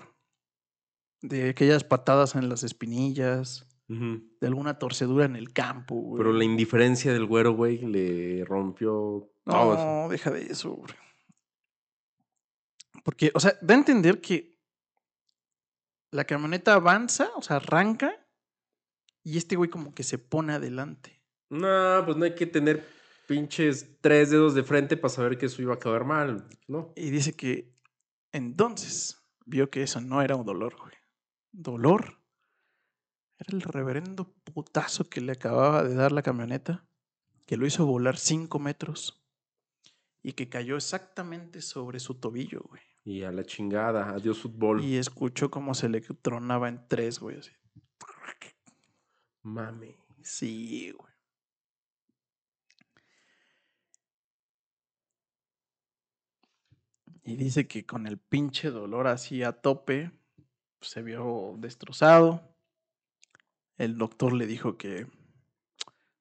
[1.22, 6.18] de aquellas patadas en las espinillas, de alguna torcedura en el campo, güey.
[6.18, 9.86] Pero la indiferencia del güero, güey, le rompió todo eso.
[9.86, 10.94] No, deja de eso, güey.
[13.08, 14.60] Porque, o sea, da a entender que
[16.12, 18.14] la camioneta avanza, o sea, arranca,
[19.24, 21.24] y este güey como que se pone adelante.
[21.50, 22.86] No, pues no hay que tener
[23.26, 26.92] pinches tres dedos de frente para saber que eso iba a acabar mal, ¿no?
[26.98, 27.74] Y dice que
[28.34, 30.96] entonces vio que eso no era un dolor, güey.
[31.54, 32.20] Dolor
[33.38, 36.86] era el reverendo putazo que le acababa de dar la camioneta,
[37.46, 39.26] que lo hizo volar cinco metros
[40.22, 42.82] y que cayó exactamente sobre su tobillo, güey.
[43.08, 44.84] Y a la chingada, adiós fútbol.
[44.84, 47.52] Y escuchó cómo se le tronaba en tres, güey, así.
[49.44, 49.96] Mami.
[50.22, 51.14] Sí, güey.
[57.24, 60.12] Y dice que con el pinche dolor así a tope,
[60.82, 62.58] se vio destrozado.
[63.78, 65.08] El doctor le dijo que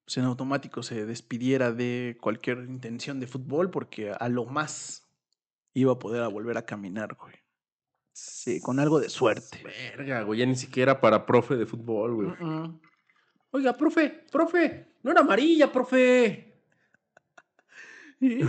[0.05, 5.06] pues, en automático se despidiera de cualquier intención de fútbol porque a lo más
[5.79, 7.35] iba a poder a volver a caminar, güey.
[8.13, 9.63] Sí, con algo de suerte.
[9.63, 12.29] Verga, güey, ya ni siquiera para profe de fútbol, güey.
[13.51, 16.61] Oiga, profe, profe, no era amarilla, profe.
[18.19, 18.43] Y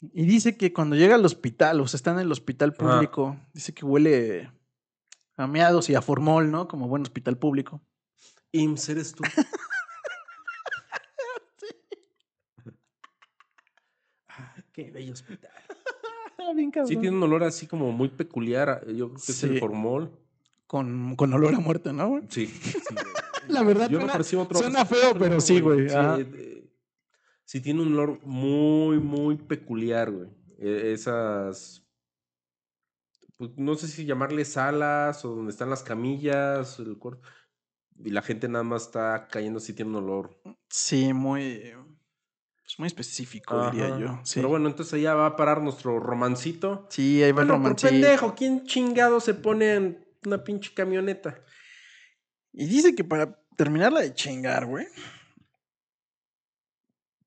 [0.00, 3.74] y dice que cuando llega al hospital, o sea, está en el hospital público, dice
[3.74, 4.52] que huele
[5.36, 6.68] a meados y a formol, ¿no?
[6.68, 7.82] Como buen hospital público.
[8.52, 9.24] IMSS eres tú.
[14.78, 15.50] Qué bello hospital.
[16.54, 18.86] Bien Sí, tiene un olor así como muy peculiar.
[18.86, 19.58] Yo creo que es el Sí.
[19.58, 20.16] formol.
[20.68, 22.10] Con, con olor a muerte, ¿no?
[22.10, 22.22] güey?
[22.28, 22.46] Sí.
[22.46, 23.04] sí, güey.
[23.48, 24.58] La verdad, Yo no suena- percibo otro.
[24.60, 26.70] suena feo, otro pero sí, güey, Sí, eh,
[27.44, 30.28] sí tiene un olor muy, muy peculiar, güey.
[30.58, 31.82] E- Esas.
[33.36, 37.22] Pues, no sé si llamarle salas o donde están las camillas, el cuarto.
[38.04, 40.40] Y la gente nada más está cayendo si tiene un olor.
[40.70, 41.72] Sí, muy.
[42.68, 44.20] Es muy específico, diría yo.
[44.24, 46.86] Sí, Pero bueno, entonces allá va a parar nuestro romancito.
[46.90, 47.88] sí ahí va el Bueno, por romancito.
[47.90, 51.42] pendejo, ¿quién chingado se pone en una pinche camioneta?
[52.52, 54.86] Y dice que para terminarla de chingar, güey,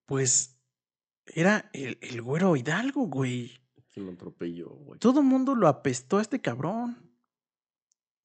[0.05, 0.59] pues
[1.25, 3.59] era el, el güero Hidalgo, güey.
[3.91, 4.99] Que lo atropelló, güey.
[4.99, 7.09] Todo el mundo lo apestó a este cabrón.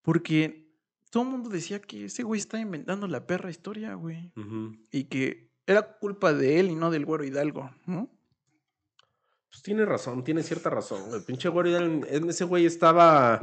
[0.03, 0.71] Porque
[1.11, 4.33] todo el mundo decía que ese güey está inventando la perra historia, güey.
[4.93, 8.11] Y que era culpa de él y no del güero Hidalgo, ¿no?
[9.51, 11.15] Pues tiene razón, tiene cierta razón.
[11.15, 13.43] El pinche güey, Hidalgo, ese güey estaba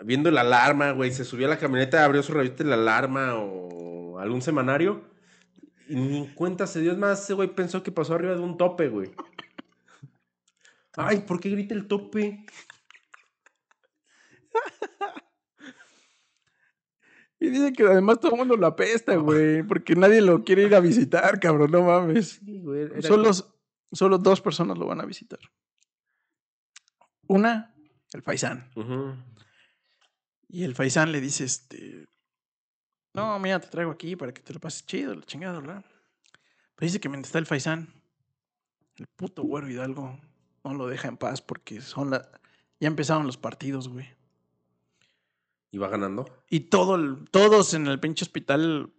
[0.00, 1.12] viendo la alarma, güey.
[1.12, 5.02] Se subió a la camioneta, abrió su revista la alarma o algún semanario.
[5.88, 6.92] Y ni en cuenta se dio.
[6.92, 9.10] Es más, ese güey pensó que pasó arriba de un tope, güey.
[10.96, 12.46] Ay, ¿por qué grita el tope?
[17.44, 19.62] Y dice que además todo el mundo lo apesta, güey.
[19.62, 22.40] Porque nadie lo quiere ir a visitar, cabrón, no mames.
[22.44, 23.30] Sí, güey, era- Solo,
[23.92, 25.38] solo dos personas lo van a visitar.
[27.26, 27.74] Una,
[28.12, 28.70] el Faisán.
[30.48, 32.06] Y el Faisán le dice, este,
[33.14, 35.84] no, mira, te traigo aquí para que te lo pases chido, la chingada, ¿verdad?
[36.76, 37.88] Pero dice que mientras está el Faisán,
[38.96, 40.18] el puto güero Hidalgo
[40.64, 42.28] no lo deja en paz porque son la...
[42.80, 44.06] ya empezaron los partidos, güey.
[45.74, 46.24] Y va ganando.
[46.48, 48.94] Y todo el- todos en el pinche hospital,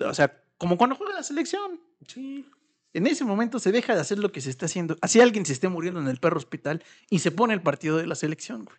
[0.00, 1.80] o sea, como cuando juega la selección.
[2.08, 2.44] Sí.
[2.92, 4.96] En ese momento se deja de hacer lo que se está haciendo.
[5.02, 8.08] Así alguien se esté muriendo en el perro hospital y se pone el partido de
[8.08, 8.76] la selección, güey.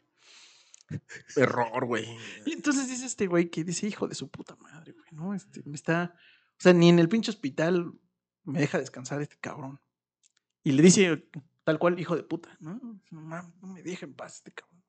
[1.37, 2.05] Error, güey.
[2.45, 5.33] Y entonces dice este güey que dice, hijo de su puta madre, güey, ¿no?
[5.33, 6.15] Este, me está.
[6.59, 7.93] O sea, ni en el pinche hospital
[8.43, 9.79] me deja descansar este cabrón.
[10.65, 11.29] Y le dice,
[11.63, 12.77] tal cual, hijo de puta, ¿no?
[13.09, 14.83] No, no me deja en paz este cabrón.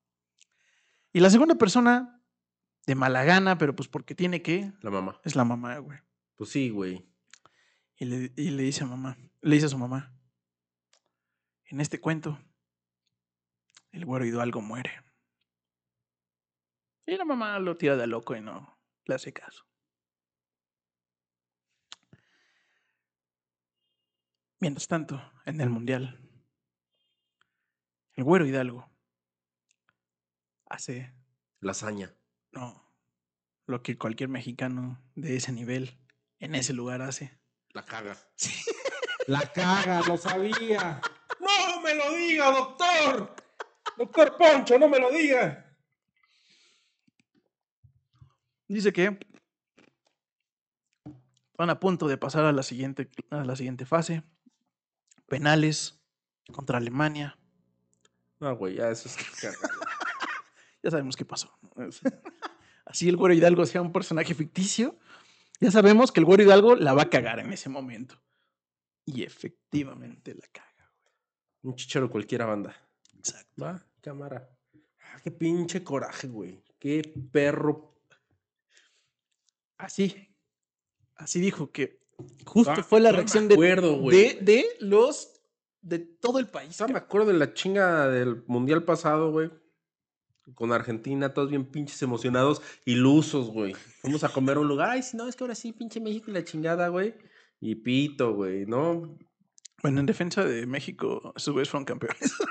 [1.16, 2.22] Y la segunda persona,
[2.86, 5.18] de mala gana, pero pues porque tiene que, La mamá.
[5.24, 5.98] es la mamá, güey.
[6.34, 7.08] Pues sí, güey.
[7.96, 10.14] Y le, y le dice a mamá, le dice a su mamá,
[11.64, 12.38] en este cuento,
[13.92, 14.92] el güero Hidalgo muere.
[17.06, 19.64] Y la mamá lo tira de loco y no le hace caso.
[24.60, 26.20] Mientras tanto, en el mundial,
[28.16, 28.94] el güero Hidalgo
[30.68, 31.12] hace,
[31.60, 32.14] Lasaña.
[32.52, 32.86] no,
[33.66, 35.98] lo que cualquier mexicano de ese nivel
[36.38, 37.38] en ese lugar hace.
[37.70, 38.16] La caga.
[38.36, 38.52] Sí.
[39.26, 41.00] La caga, lo sabía.
[41.38, 43.36] No me lo diga, doctor.
[43.98, 45.76] Doctor Poncho, no me lo diga.
[48.66, 49.18] Dice que
[51.56, 54.24] van a punto de pasar a la siguiente, a la siguiente fase.
[55.26, 56.00] Penales
[56.52, 57.38] contra Alemania.
[58.40, 59.16] No, güey, ya eso es.
[60.86, 61.50] Ya sabemos qué pasó.
[61.74, 61.88] ¿no?
[62.86, 64.96] Así el güero Hidalgo sea un personaje ficticio.
[65.58, 68.22] Ya sabemos que el güero Hidalgo la va a cagar en ese momento.
[69.04, 70.92] Y efectivamente la caga.
[71.62, 72.76] Un chichero cualquiera banda.
[73.18, 73.64] Exacto.
[73.64, 74.48] Va, cámara.
[75.00, 76.62] Ah, qué pinche coraje, güey.
[76.78, 77.96] Qué perro.
[79.78, 80.32] Así.
[81.16, 82.06] Así dijo que
[82.44, 84.16] justo Ah, fue la no reacción de, acuerdo, güey.
[84.16, 85.32] de, de los
[85.80, 86.80] de todo el país.
[86.80, 89.50] Ah, me acuerdo de la chinga del mundial pasado, güey.
[90.54, 93.74] Con Argentina, todos bien pinches emocionados, ilusos, güey.
[93.74, 94.90] Fuimos a comer a un lugar.
[94.90, 97.14] Ay, si no, es que ahora sí, pinche México y la chingada, güey.
[97.60, 99.16] Y pito, güey, ¿no?
[99.82, 102.32] Bueno, en defensa de México, esos güeyes fueron campeones.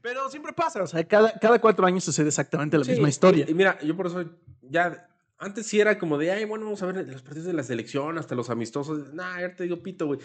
[0.00, 3.44] Pero siempre pasa, o sea, cada, cada cuatro años sucede exactamente la Sí, misma historia.
[3.48, 4.24] Y, y mira, yo por eso
[4.62, 5.08] ya.
[5.40, 8.18] Antes sí era como de, ay, bueno, vamos a ver los partidos de la selección,
[8.18, 9.14] hasta los amistosos.
[9.14, 10.18] Nah, ahorita te digo pito, güey.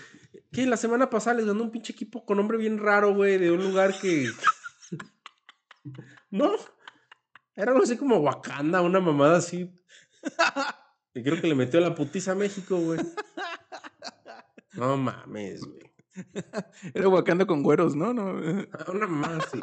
[0.52, 3.52] Que la semana pasada les ganó un pinche equipo con nombre bien raro, güey, de
[3.52, 4.28] un lugar que.
[6.32, 6.52] no.
[7.56, 9.72] Era algo así como Wakanda, una mamada así.
[11.14, 13.00] Y creo que le metió la putiza a México, güey.
[14.74, 15.94] No mames, güey.
[16.96, 18.12] Era Wakanda con güeros, ¿no?
[18.14, 18.40] no.
[18.74, 19.60] Ah, Una mamada así.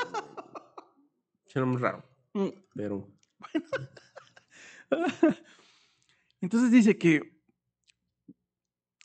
[1.52, 2.48] Era muy raro, Mm.
[2.76, 3.08] pero.
[6.40, 7.38] Entonces dice que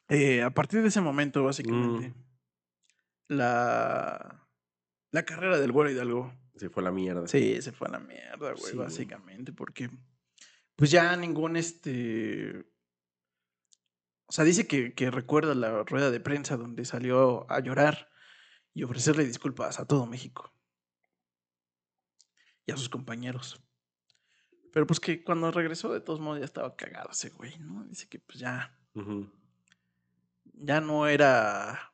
[0.10, 2.13] eh, a partir de ese momento, básicamente, Mm.
[3.30, 4.48] la,
[5.12, 7.28] la carrera del güero Hidalgo Se fue a la mierda.
[7.28, 8.86] Sí, se fue a la mierda, güey, Sí, güey.
[8.86, 9.89] básicamente, porque
[10.76, 12.65] pues ya ningún este...
[14.28, 18.10] O sea, dice que, que recuerda la rueda de prensa donde salió a llorar
[18.74, 20.52] y ofrecerle disculpas a todo México
[22.65, 23.63] y a sus compañeros.
[24.76, 27.86] Pero pues que cuando regresó, de todos modos, ya estaba cagado ese güey, ¿no?
[27.86, 28.78] Dice que pues ya,
[30.52, 31.94] ya no era...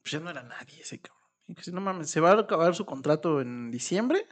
[0.00, 1.28] Pues ya no era nadie ese cabrón.
[1.46, 4.26] Y que si no mames, se va a acabar su contrato en diciembre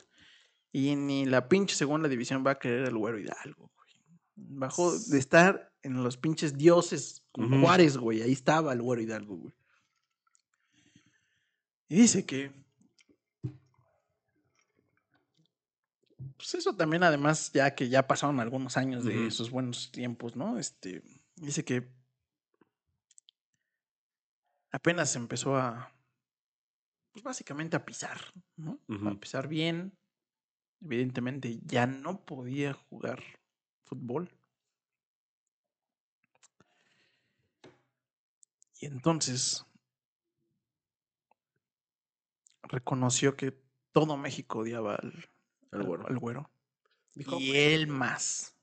[0.73, 3.91] y ni la pinche segunda división va a querer el güero Hidalgo, güey.
[4.35, 7.61] Bajó de estar en los pinches dioses con.
[7.61, 8.23] Juárez, güey.
[8.23, 9.55] Ahí estaba el güero Hidalgo, güey.
[11.91, 12.62] Y dice que.
[16.37, 20.59] Pues eso también, además, ya que ya pasaron algunos años de esos buenos tiempos, ¿no?
[20.59, 21.03] Este.
[21.37, 21.89] Dice que.
[24.71, 25.93] Apenas empezó a.
[27.13, 28.19] Pues básicamente a pisar,
[28.57, 28.81] ¿no?
[28.89, 29.97] A pisar bien.
[30.81, 33.23] Evidentemente ya no podía jugar
[33.85, 34.31] fútbol.
[38.81, 39.65] Y entonces
[42.63, 43.57] reconoció que
[43.93, 45.32] todo México odiaba al,
[45.73, 46.07] al- güero.
[46.07, 46.51] al güero.
[47.15, 48.55] Dijo, Y él más.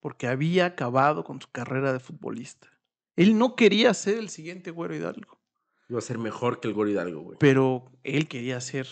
[0.00, 2.68] Porque había acabado con su carrera de futbolista.
[3.16, 5.40] Él no quería ser el siguiente güero Hidalgo,
[5.88, 7.38] Iba a ser mejor que el Güero Hidalgo, güey.
[7.40, 8.86] pero él quería ser,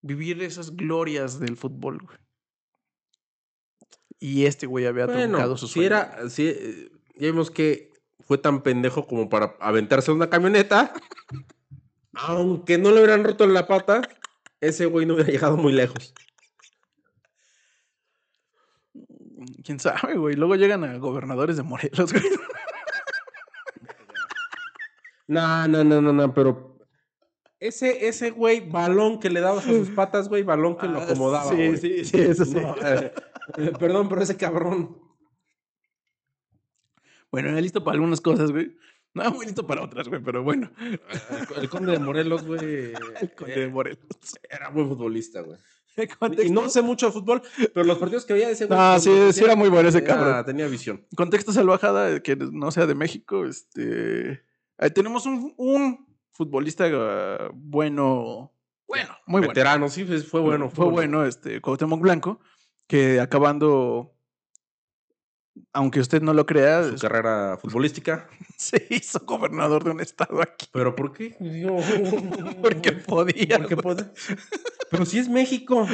[0.00, 2.16] vivir esas glorias del fútbol, güey.
[4.20, 5.86] Y este güey había truncado Bueno, su si sueño.
[5.88, 10.92] era, si, eh, ya vimos que fue tan pendejo como para aventarse una camioneta.
[12.12, 14.02] Aunque no le hubieran roto la pata,
[14.60, 16.14] ese güey no hubiera llegado muy lejos.
[19.64, 20.36] ¿Quién sabe, güey?
[20.36, 22.24] Luego llegan a gobernadores de Morelos, güey.
[25.26, 26.78] No, no, no, no, no, pero
[27.60, 31.04] ese, ese güey, balón que le dabas a sus patas, güey, balón que lo Ah,
[31.04, 31.50] acomodaba.
[31.50, 31.76] Sí, güey.
[31.76, 32.54] sí, sí, eso sí.
[32.54, 33.12] No, eh,
[33.58, 34.98] eh, perdón, pero ese cabrón.
[37.30, 38.76] Bueno, era listo para algunas cosas, güey.
[39.14, 40.70] No era muy listo para otras, güey, pero bueno.
[40.80, 41.00] El,
[41.62, 42.92] el conde de Morelos, güey.
[43.20, 43.98] El conde de Morelos.
[44.48, 45.58] Era buen futbolista, güey.
[45.96, 46.08] ¿Qué
[46.46, 47.42] Y no sé mucho de fútbol,
[47.74, 48.78] pero los partidos que veía de ese güey.
[48.78, 50.44] No, pues, sí, sí era muy bueno ese tenía- cabrón.
[50.44, 51.06] Tenía visión.
[51.16, 54.44] Contexto salvajada, que no sea de México, este...
[54.78, 58.52] ahí tenemos un, un futbolista ah, bueno,
[58.86, 59.48] bueno, muy bueno.
[59.48, 60.70] Veterano, sí, fue bueno.
[60.70, 62.40] Fue bueno, este, Cuauhtémoc Blanco,
[62.86, 64.14] que acabando,
[65.72, 68.28] aunque usted no lo crea, Su carrera futbolística.
[68.56, 70.66] se hizo gobernador de un estado aquí.
[70.72, 71.36] ¿Pero por qué?
[71.40, 71.78] Digo,
[72.62, 73.58] Porque podía.
[73.58, 74.10] Porque puede.
[74.90, 75.86] Pero si es México.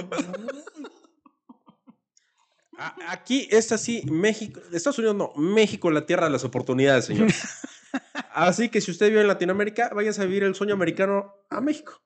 [3.09, 7.29] Aquí es así, México, Estados Unidos no, México, la tierra de las oportunidades, señor.
[8.35, 12.03] Así que si usted vive en Latinoamérica, váyase a vivir el sueño americano a México,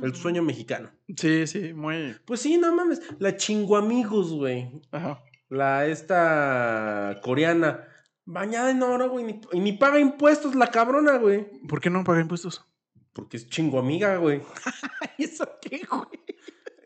[0.00, 0.92] el sueño mexicano.
[1.16, 2.14] Sí, sí, muy.
[2.24, 4.70] Pues sí, no mames, la chinguamigos, güey.
[4.92, 5.20] Ajá.
[5.50, 7.86] La esta coreana,
[8.24, 11.46] bañada en oro, güey, ni- y ni paga impuestos la cabrona, güey.
[11.68, 12.64] ¿Por qué no paga impuestos?
[13.12, 14.40] Porque es chinguamiga, güey.
[15.18, 16.06] ¿Eso qué, güey?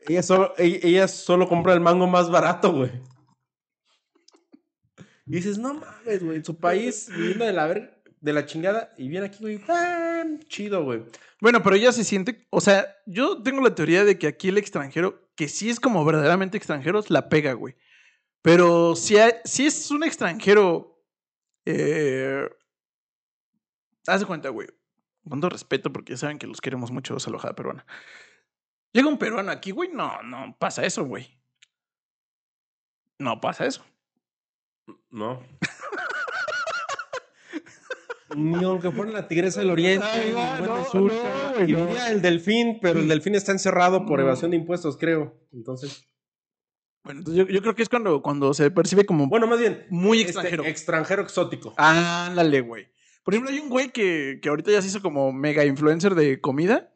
[0.09, 2.90] Ella solo, ella, ella solo compra el mango más barato, güey.
[5.27, 8.92] Y dices, no mames, güey, en su país viviendo de la, ver- de la chingada
[8.98, 11.03] y viene aquí, güey, tan chido, güey.
[11.40, 12.46] Bueno, pero ella se siente.
[12.50, 16.05] O sea, yo tengo la teoría de que aquí el extranjero, que sí es como
[16.05, 17.74] verdaderamente extranjero, la pega, güey.
[18.45, 21.03] Pero si, hay- si es un extranjero.
[21.65, 22.47] Eh,
[24.07, 24.69] haz de cuenta, güey.
[25.27, 27.87] Con todo respeto, porque ya saben que los queremos mucho, esa alojada peruana.
[28.93, 29.89] Llega un peruano aquí, güey.
[29.91, 31.41] No, no pasa eso, güey.
[33.19, 33.83] No pasa eso.
[35.09, 35.43] No.
[38.37, 41.73] Ni aunque fuera la tigresa del oriente, Ay, no, no, no, y
[42.11, 45.35] el delfín, pero el delfín está encerrado por evasión de impuestos, creo.
[45.53, 46.05] Entonces,
[47.05, 49.87] Bueno, entonces yo, yo creo que es cuando, cuando se percibe como bueno, más bien,
[49.90, 50.64] muy este, extranjero.
[50.64, 51.75] extranjero exótico.
[51.77, 52.88] Ándale, güey.
[53.23, 56.40] Por ejemplo, hay un güey que, que ahorita ya se hizo como mega influencer de
[56.40, 56.95] comida,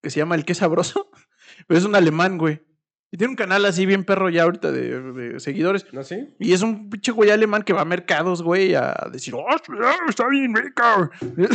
[0.00, 1.10] que se llama El Qué Sabroso,
[1.66, 2.62] pero es un alemán, güey.
[3.10, 5.84] Y tiene un canal así bien perro ya ahorita de, de seguidores.
[5.92, 6.34] ¿No sí?
[6.38, 9.46] Y es un pinche güey alemán que va a mercados, güey, a decir, ¡Oh,
[10.08, 11.10] está bien rico!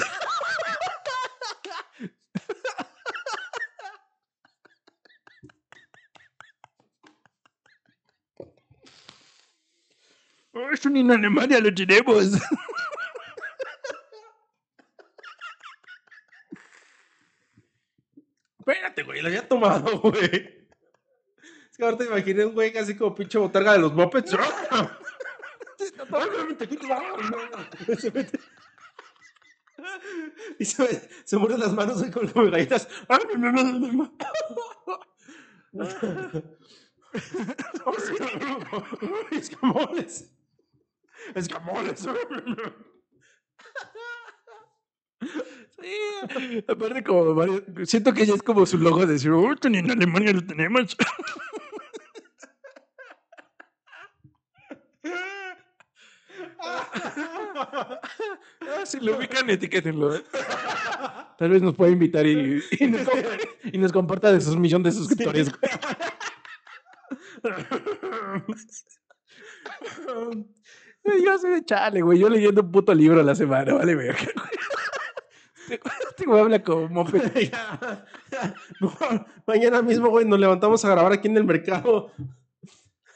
[10.57, 12.31] "Oh, Esto ni en Alemania lo tenemos.
[18.59, 20.67] Espérate, güey, lo había tomado, güey.
[21.71, 24.35] Es que ahorita imaginé un güey así como pinche botarga de los mopeds.
[30.59, 32.87] Y se, me- se muerde las manos con como galletas.
[39.31, 40.31] Escamoles.
[41.35, 42.07] Escamoles.
[45.79, 49.91] Sí, aparte como varios- siento que ya es como su logo de decir, "Oh, en
[49.91, 50.95] Alemania lo tenemos.
[58.61, 60.15] Ah, si lo ubican, etiquétenlo.
[60.15, 60.23] ¿eh?
[61.37, 64.95] Tal vez nos pueda invitar y, y nos, comp- y nos comparta de sus millones
[64.95, 65.49] de suscriptores.
[65.51, 65.71] güey.
[71.23, 72.19] Yo así de chale, güey.
[72.19, 74.09] Yo leyendo un puto libro a la semana, vale, güey.
[75.69, 77.05] Este güey habla como.
[78.79, 82.11] Mejor mañana mismo, güey, nos levantamos a grabar aquí en el mercado.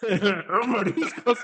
[0.67, 1.39] Mariscos.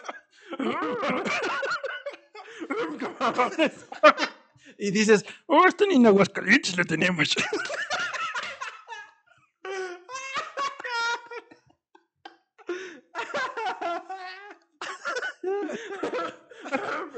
[4.78, 7.36] Y dices, oh, esto ni en Aguascalientes lo tenemos.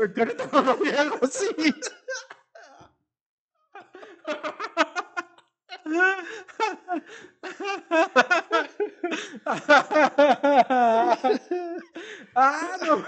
[0.08, 1.47] Carita no había algo así.
[12.36, 13.04] ah, no.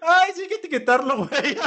[0.00, 1.58] Ay, sí hay que etiquetarlo, güey.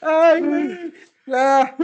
[0.00, 1.05] Ay, güey.
[1.28, 1.76] Ah.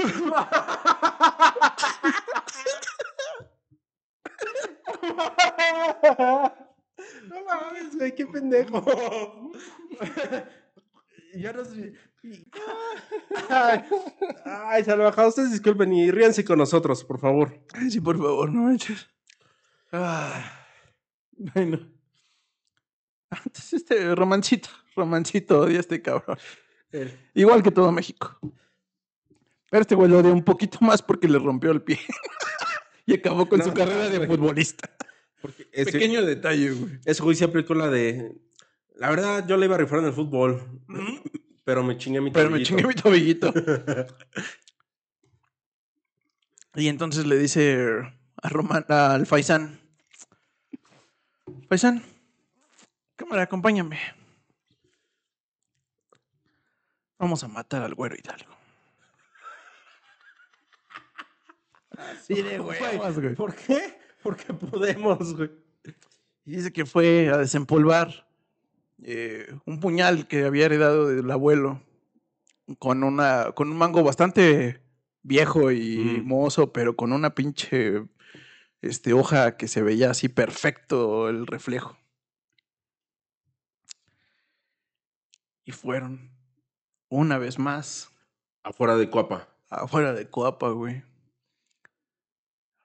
[7.29, 8.85] No mames, güey, qué pendejo.
[11.35, 11.95] Ya no sé.
[13.49, 13.85] Ay,
[14.45, 17.65] ay, salvajados, ustedes disculpen y ríanse con nosotros, por favor.
[17.73, 19.09] Ay, sí, por favor, no manches.
[19.91, 20.69] Ah,
[21.37, 21.91] bueno.
[23.31, 26.39] Antes este romancito, romancito odia este cabrón.
[27.35, 28.39] Igual que todo México.
[29.73, 31.99] Pero este güey lo odia un poquito más porque le rompió el pie.
[33.07, 34.91] y acabó con No, su carrera de futbolista.
[35.41, 37.01] Porque ese, Pequeño detalle, güey.
[37.07, 38.37] ese güey se aplicó la de.
[38.97, 40.61] La verdad, yo le iba a rifar en el fútbol,
[41.65, 42.69] pero me chingué mi Pero me tobillito.
[42.69, 43.55] chingué mi tobillito.
[46.75, 47.79] y entonces le dice
[48.43, 49.81] a Roman, al Faisán.
[51.67, 52.05] Faisán,
[53.17, 53.99] cámara, acompáñame.
[57.19, 58.62] Vamos a matar al güero Hidalgo.
[62.11, 63.35] Así de Güey, huevos, güey.
[63.35, 63.99] ¿Por qué?
[64.23, 65.51] Porque podemos, güey.
[66.45, 68.29] Y dice que fue a desempolvar
[69.03, 71.81] eh, un puñal que había heredado del abuelo
[72.79, 74.81] con, una, con un mango bastante
[75.23, 76.27] viejo y Mm.
[76.27, 78.05] mozo, pero con una pinche
[78.81, 81.97] este, hoja que se veía así perfecto el reflejo.
[85.65, 86.31] Y fueron
[87.09, 88.11] una vez más
[88.65, 89.49] Afuera de Cuapa.
[89.69, 91.03] afuera de Coapa, güey.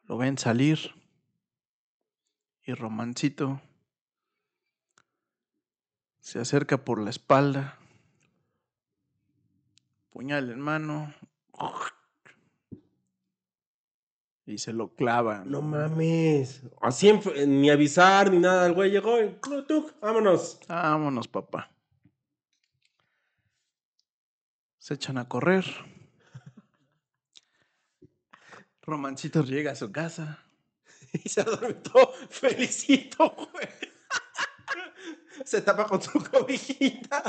[0.07, 0.79] Lo ven salir.
[2.65, 3.61] Y Romancito
[6.19, 7.77] se acerca por la espalda.
[10.09, 11.13] Puñal en mano.
[14.45, 15.43] Y se lo clava.
[15.45, 16.63] No mames.
[16.81, 18.65] Así, en- ni avisar ni nada.
[18.67, 19.33] El güey llegó y.
[19.39, 20.59] "Cluc, tuc, Vámonos.
[20.67, 21.71] Vámonos, papá.
[24.79, 25.65] Se echan a correr.
[28.87, 30.43] Romancito llega a su casa.
[31.13, 32.13] Y se adormitó.
[32.29, 33.67] Felicito, güey.
[35.45, 37.23] Se tapa con su cobijita.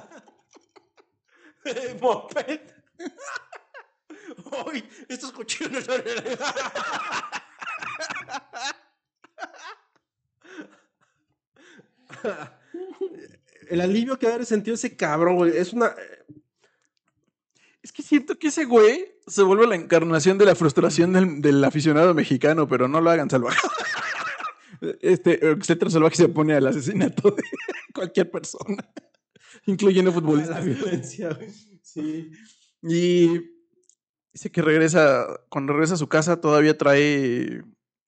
[2.01, 2.61] Moped.
[4.67, 6.03] Uy, estos cuchillos no son
[13.69, 15.57] El alivio que ha sentido ese cabrón, güey.
[15.57, 15.95] Es una.
[17.89, 21.65] Es que siento que ese güey se vuelve la encarnación de la frustración del, del
[21.65, 23.59] aficionado mexicano, pero no lo hagan salvaje.
[25.01, 27.43] Este, etcétera salvaje se opone al asesinato de
[27.95, 28.77] cualquier persona,
[29.67, 30.65] incluyendo La futbolistas.
[30.65, 31.51] violencia, güey.
[31.83, 32.31] Sí.
[32.83, 33.29] Y
[34.33, 37.65] dice que regresa, cuando regresa a su casa todavía trae,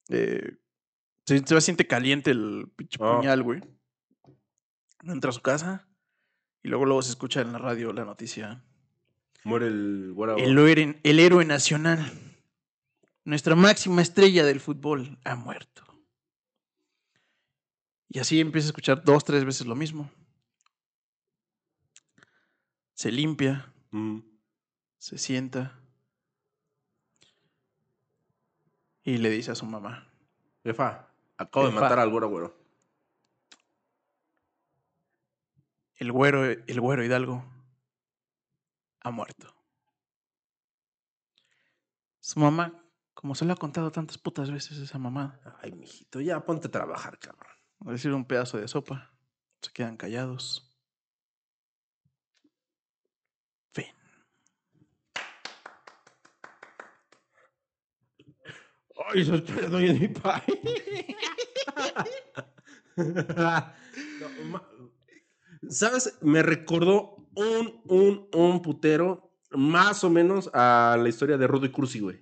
[0.09, 0.57] eh,
[1.25, 3.17] se, se siente caliente el pinche Ah.
[3.17, 3.61] puñal, güey.
[5.03, 5.89] Entra a su casa
[6.63, 8.63] y luego luego se escucha en la radio la noticia.
[9.43, 10.15] Muere el.
[10.37, 12.11] El, héroe- el héroe nacional,
[13.25, 15.83] nuestra máxima estrella del fútbol, ha muerto.
[18.09, 20.11] Y así empieza a escuchar dos, tres veces lo mismo.
[22.93, 24.19] Se limpia, Mm.
[24.97, 25.77] se sienta
[29.03, 30.07] y le dice a su mamá,
[30.63, 32.61] Jefa, acabo de matar al güero, güero.
[35.95, 37.43] el güero, el güero Hidalgo
[39.01, 39.53] ha muerto.
[42.19, 42.83] Su mamá,
[43.13, 46.71] como se lo ha contado tantas putas veces esa mamá, Ay, mijito, ya ponte a
[46.71, 47.51] trabajar, cabrón.
[47.85, 49.11] a decir un pedazo de sopa,
[49.61, 50.67] se quedan callados.
[53.73, 53.87] Fin.
[59.07, 60.45] Ay, estoy en mi país.
[64.21, 64.61] No,
[65.69, 66.17] ¿Sabes?
[66.21, 71.99] Me recordó un, un, un putero más o menos a la historia de Rudy Cursi,
[71.99, 72.19] güey.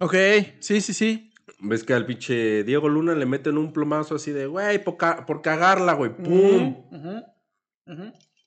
[0.00, 0.14] Ok,
[0.60, 1.30] sí, sí, sí.
[1.60, 5.24] Ves que al pinche Diego Luna le meten un plomazo así de, güey, por, ca-
[5.24, 6.84] por cagarla, güey, pum.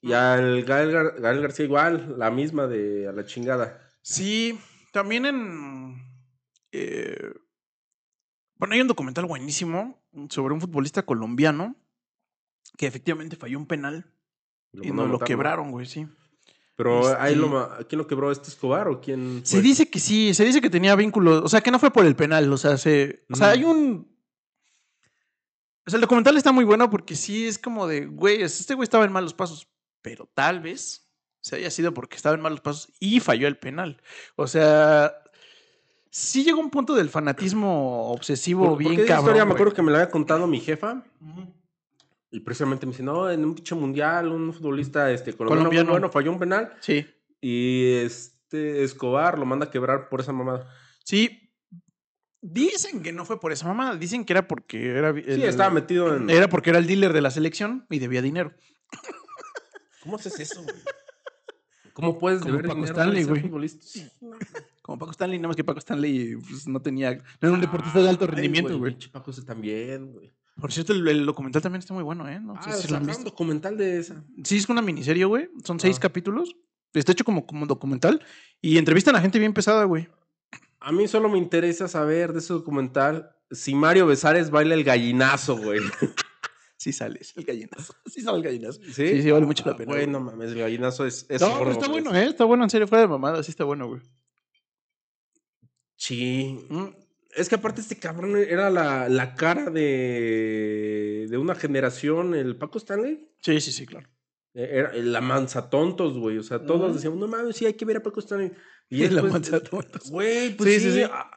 [0.01, 3.81] Y al Gael, Gar- Gael García igual, la misma de a la chingada.
[4.01, 4.59] Sí,
[4.93, 5.95] también en...
[6.71, 7.33] eh,
[8.55, 11.75] bueno, hay un documental buenísimo sobre un futbolista colombiano
[12.79, 14.05] que efectivamente falló un penal
[14.71, 15.19] Lo y a lo ¿no?
[15.19, 16.07] quebraron, güey, sí.
[16.77, 18.31] Pero ahí Este- lo, ma- ¿quién lo quebró?
[18.31, 19.41] ¿Este Escobar o quién?
[19.43, 22.05] Se dice que sí, se dice que tenía vínculos, o sea, que no fue por
[22.05, 24.07] el penal, o sea, se, o sea, hay un...
[25.85, 28.85] O sea, el documental está muy bueno porque sí es como de, güey, este güey
[28.85, 29.67] estaba en malos pasos,
[30.01, 31.11] pero tal vez
[31.41, 34.01] se haya sido porque estaba en malos pasos y falló el penal.
[34.37, 35.13] O sea,
[36.11, 39.25] sí llegó un punto del fanatismo obsesivo Por- bien porque cabrón.
[39.25, 41.03] historia me acuerdo que me la había contado mi jefa.
[41.19, 41.53] Ujú.
[42.31, 46.31] Y precisamente me dice, no, en un pinche mundial, un futbolista este, colombiano, bueno, falló
[46.31, 46.73] un penal.
[46.79, 47.05] Sí,
[47.41, 50.71] Y este Escobar lo manda a quebrar por esa mamada.
[51.03, 51.45] sí.
[52.41, 55.13] Dicen que no fue por esa mamada, dicen que era porque era...
[55.13, 56.29] Sí, estaba metido en.
[56.29, 58.53] Era porque era el dealer de la selección y debía dinero.
[60.03, 60.75] ¿Cómo haces eso, güey?
[61.91, 63.41] ¿Cómo puedes Como deber Paco dinero Stanley, güey.
[63.41, 63.85] futbolista?
[63.85, 64.07] Sí.
[64.81, 67.13] Como Paco Stanley, nada más que Paco Stanley pues, no tenía.
[67.13, 68.97] No era un deportista de alto Ay, rendimiento, güey.
[69.11, 70.33] Paco también, güey.
[70.59, 72.39] Por cierto, el, el documental también está muy bueno, ¿eh?
[72.39, 73.23] No sé Ah, si lo han sacaron visto.
[73.23, 74.23] documental de esa.
[74.43, 75.49] Sí, es una miniserie, güey.
[75.63, 76.01] Son seis Ah.
[76.01, 76.55] capítulos.
[76.93, 78.21] Está hecho como, como documental.
[78.61, 80.07] Y entrevistan a gente bien pesada, güey.
[80.79, 85.57] A mí solo me interesa saber de ese documental si Mario Besares baila el gallinazo,
[85.57, 85.79] güey.
[86.81, 87.93] Sí sales, el gallinazo.
[88.05, 88.79] Sí sale el gallinazo.
[88.85, 88.91] ¿Sí?
[88.93, 90.11] Sí, sí, vale mucho la Ah, pena, Güey, güey.
[90.13, 91.25] no mames, el gallinazo es.
[91.27, 92.25] es No, pero está bueno, ¿eh?
[92.27, 93.43] Está bueno, en serio, fuera de mamada.
[93.43, 94.01] Sí está bueno, güey.
[95.97, 96.65] Sí.
[96.69, 96.85] Mm.
[97.35, 102.77] Es que aparte este cabrón era la, la cara de, de una generación, el Paco
[102.79, 103.29] Stanley.
[103.41, 104.07] Sí, sí, sí, claro.
[104.53, 106.37] Eh, Era la manza tontos, güey.
[106.37, 106.93] O sea, todos Ujú.
[106.93, 108.51] decíamos, no mames, sí, hay que ver a Paco Stanley.
[108.89, 110.09] Y La después, manzatontos.
[110.09, 111.03] Güey, pues Sí, sí, sí, sí.
[111.03, 111.29] a-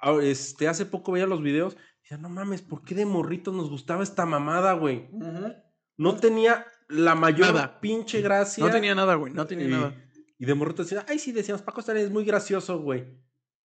[0.00, 1.74] a- este, hace poco veía los videos.
[1.98, 5.08] Y decía, no mames, ¿por qué de morritos nos gustaba esta mamada, güey?
[5.96, 7.80] No tenía la mayor Nada.
[7.80, 8.64] pinche gracia.
[8.64, 9.32] No tenía nada, güey.
[9.32, 9.94] No tenía y, nada.
[10.38, 13.04] Y de morritos decía, ay, sí, decíamos, Paco Stanley es muy gracioso, güey.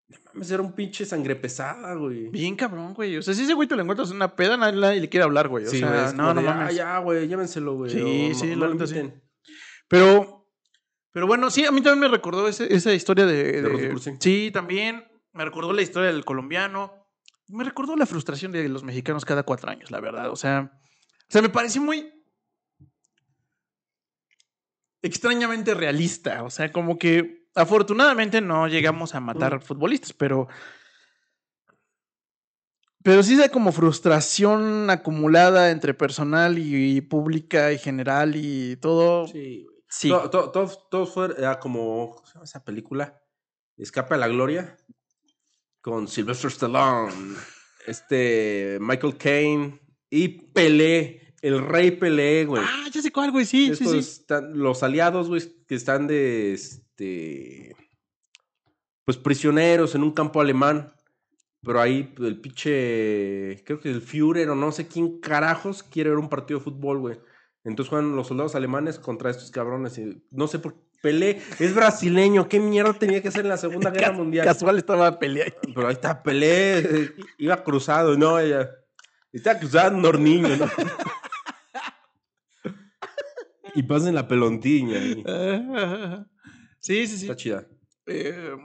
[0.07, 2.29] No mames, era un pinche sangre pesada, güey.
[2.29, 3.17] Bien cabrón, güey.
[3.17, 5.47] O sea, si ese güey te lo encuentras en una peda, nadie, le quiere hablar,
[5.47, 5.65] güey.
[5.65, 6.67] O Sí, sea, no, no de, mames.
[6.67, 7.91] "Ah, ya, güey, llévenselo, güey.
[7.91, 8.95] Sí, o sí, la lo neta sí.
[8.97, 9.23] inviten".
[9.87, 10.47] Pero,
[11.11, 13.61] pero bueno, sí, a mí también me recordó ese- esa historia de.
[13.61, 15.03] De de- sí, también.
[15.33, 16.93] Me recordó la historia del colombiano.
[17.47, 20.29] Me recordó la frustración de los mexicanos cada cuatro años, la verdad.
[20.31, 22.11] O sea, o sea, me pareció muy.
[25.01, 26.43] extrañamente realista.
[26.43, 30.47] O sea, como que afortunadamente no llegamos a matar futbolistas, pero.
[33.03, 39.27] Pero sí da como frustración acumulada entre personal y, pública y general y todo.
[39.27, 39.75] Sí, güey.
[39.87, 40.09] Sí.
[40.09, 43.21] To- to- Todos todos fue era como, ¿cómo se llama esa película?
[43.77, 44.75] Escape a la Gloria.
[45.81, 47.13] Con Sylvester Stallone,
[47.85, 49.79] este, Michael Caine
[50.09, 52.63] y Pelé, el rey Pelé, güey.
[52.65, 53.45] Ah, ya sé cuál, güey.
[53.45, 53.97] Sí, sí, sí.
[53.99, 56.59] están- los aliados, güey, que están de,
[56.95, 57.75] este,
[59.05, 60.91] pues prisioneros en un campo alemán.
[61.61, 66.11] Pero ahí pues, el pinche, creo que el Führer o no sé quién carajos quiere
[66.11, 67.19] ver un partido de fútbol, güey.
[67.63, 69.97] Entonces juegan los soldados alemanes contra estos cabrones.
[69.97, 72.47] Y no sé por Pelé es brasileño.
[72.47, 74.45] ¿Qué mierda tenía que hacer en la Segunda Guerra Mundial?
[74.45, 75.55] Casual estaba peleando.
[75.73, 76.79] Pero ahí está Pelé.
[76.79, 78.39] eh, Iba cruzado, ¿no?
[78.39, 78.69] Ella.
[79.33, 80.65] Está cruzado un niño, ¿no?
[83.75, 84.97] y pasen la pelontiña.
[84.99, 85.23] ahí.
[86.85, 87.25] Sí, sí, sí.
[87.25, 87.67] Está chida.
[88.05, 88.55] Eh,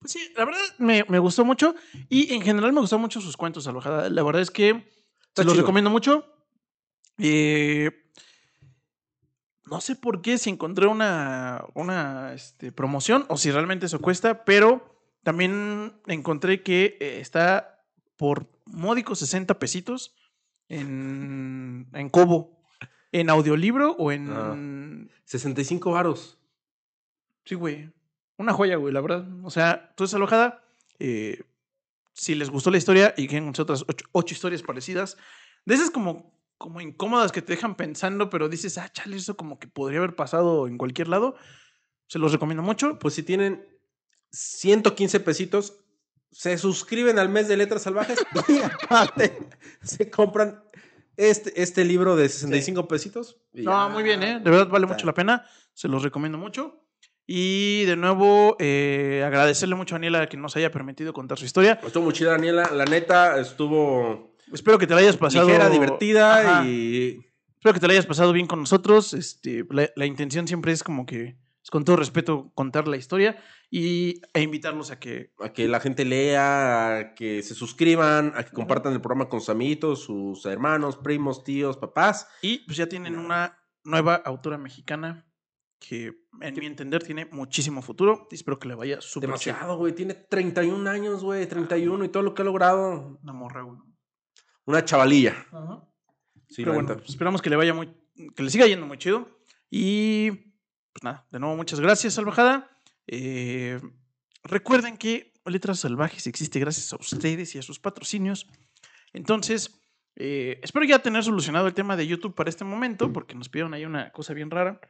[0.00, 1.76] pues sí, la verdad me, me gustó mucho.
[2.08, 4.10] Y en general me gustó mucho sus cuentos, Alojada.
[4.10, 5.62] La verdad es que Está se los chido.
[5.62, 6.26] recomiendo mucho.
[7.18, 7.92] Eh,
[9.66, 14.44] no sé por qué, si encontré una, una este, promoción o si realmente eso cuesta,
[14.44, 17.84] pero también encontré que eh, está
[18.16, 20.16] por módicos 60 pesitos
[20.68, 22.60] en, en Kobo,
[23.12, 25.12] en audiolibro o en...
[25.26, 26.39] 65 varos.
[27.50, 27.90] Sí, güey.
[28.36, 29.26] Una joya, güey, la verdad.
[29.42, 30.62] O sea, entonces alojada.
[31.00, 31.42] eh,
[32.12, 35.16] si les gustó la historia y quieren conocer otras ocho, ocho historias parecidas,
[35.64, 39.58] de esas como, como incómodas que te dejan pensando, pero dices, ah, chale, eso como
[39.58, 41.34] que podría haber pasado en cualquier lado,
[42.06, 43.00] se los recomiendo mucho.
[43.00, 43.66] Pues si tienen
[44.30, 45.80] 115 pesitos,
[46.30, 49.36] se suscriben al mes de Letras Salvajes y aparte
[49.82, 50.62] se compran
[51.16, 53.40] este, este libro de 65 pesitos.
[53.52, 53.92] y No, ya.
[53.92, 54.38] muy bien, ¿eh?
[54.38, 55.44] De verdad vale mucho la pena.
[55.74, 56.86] Se los recomiendo mucho.
[57.32, 61.78] Y de nuevo, eh, agradecerle mucho a Daniela que nos haya permitido contar su historia.
[61.80, 62.72] Estuvo muy chida, Daniela.
[62.72, 65.46] La neta, estuvo Espero que te la hayas pasado.
[65.46, 66.66] ligera, divertida Ajá.
[66.66, 67.20] y
[67.54, 69.14] Espero que te la hayas pasado bien con nosotros.
[69.14, 73.36] Este, la, la intención siempre es como que es con todo respeto contar la historia
[73.70, 75.32] y, e invitarlos a que...
[75.38, 79.38] A que la gente lea, a que se suscriban, a que compartan el programa con
[79.38, 82.26] sus amiguitos, sus hermanos, primos, tíos, papás.
[82.42, 85.29] Y pues ya tienen una nueva autora mexicana
[85.80, 88.28] que, en mi entender, tiene muchísimo futuro.
[88.30, 89.94] Y espero que le vaya súper Demasiado, güey.
[89.94, 91.48] Tiene 31 años, güey.
[91.48, 93.18] 31 y todo lo que ha logrado.
[93.22, 93.78] Una morra, güey.
[94.66, 95.34] Una chavalilla.
[96.48, 97.92] Sí, Pero bueno, pues esperamos que le vaya muy...
[98.36, 99.26] Que le siga yendo muy chido.
[99.70, 100.30] Y
[100.92, 102.70] pues nada, de nuevo, muchas gracias, Salvajada.
[103.06, 103.80] Eh,
[104.44, 108.46] recuerden que Letras Salvajes existe gracias a ustedes y a sus patrocinios.
[109.12, 109.80] Entonces,
[110.16, 113.74] eh, espero ya tener solucionado el tema de YouTube para este momento, porque nos pidieron
[113.74, 114.80] ahí una cosa bien rara.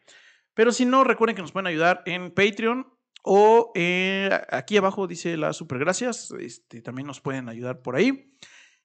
[0.61, 2.87] Pero si no, recuerden que nos pueden ayudar en Patreon
[3.23, 6.35] o eh, aquí abajo dice las super gracias.
[6.39, 8.37] Este, también nos pueden ayudar por ahí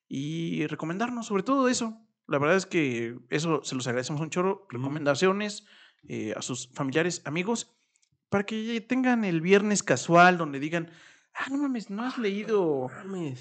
[0.07, 2.01] y recomendarnos sobre todo eso.
[2.27, 4.65] La verdad es que eso se los agradecemos un chorro.
[4.69, 5.65] Recomendaciones
[6.07, 7.75] eh, a sus familiares, amigos,
[8.29, 10.91] para que tengan el viernes casual donde digan,
[11.33, 12.87] ah, no mames, no has leído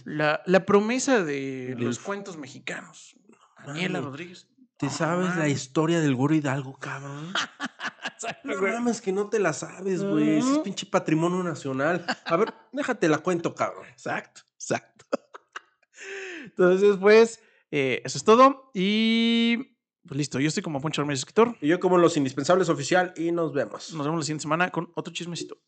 [0.07, 3.17] la, la promesa de los cuentos mexicanos.
[3.65, 4.49] Daniela Rodríguez.
[4.77, 7.33] ¿Te sabes la historia del Goro Hidalgo, cabrón?
[8.45, 10.39] no mames que no te la sabes, güey.
[10.39, 12.05] es pinche patrimonio nacional.
[12.25, 13.87] A ver, déjate la cuento, cabrón.
[13.87, 15.07] Exacto, exacto.
[16.45, 18.71] Entonces, pues, eh, eso es todo.
[18.75, 21.57] Y pues listo, yo estoy como Poncho Armés Escritor.
[21.61, 23.95] Y yo como Los Indispensables Oficial y nos vemos.
[23.95, 25.59] Nos vemos la siguiente semana con otro chismecito.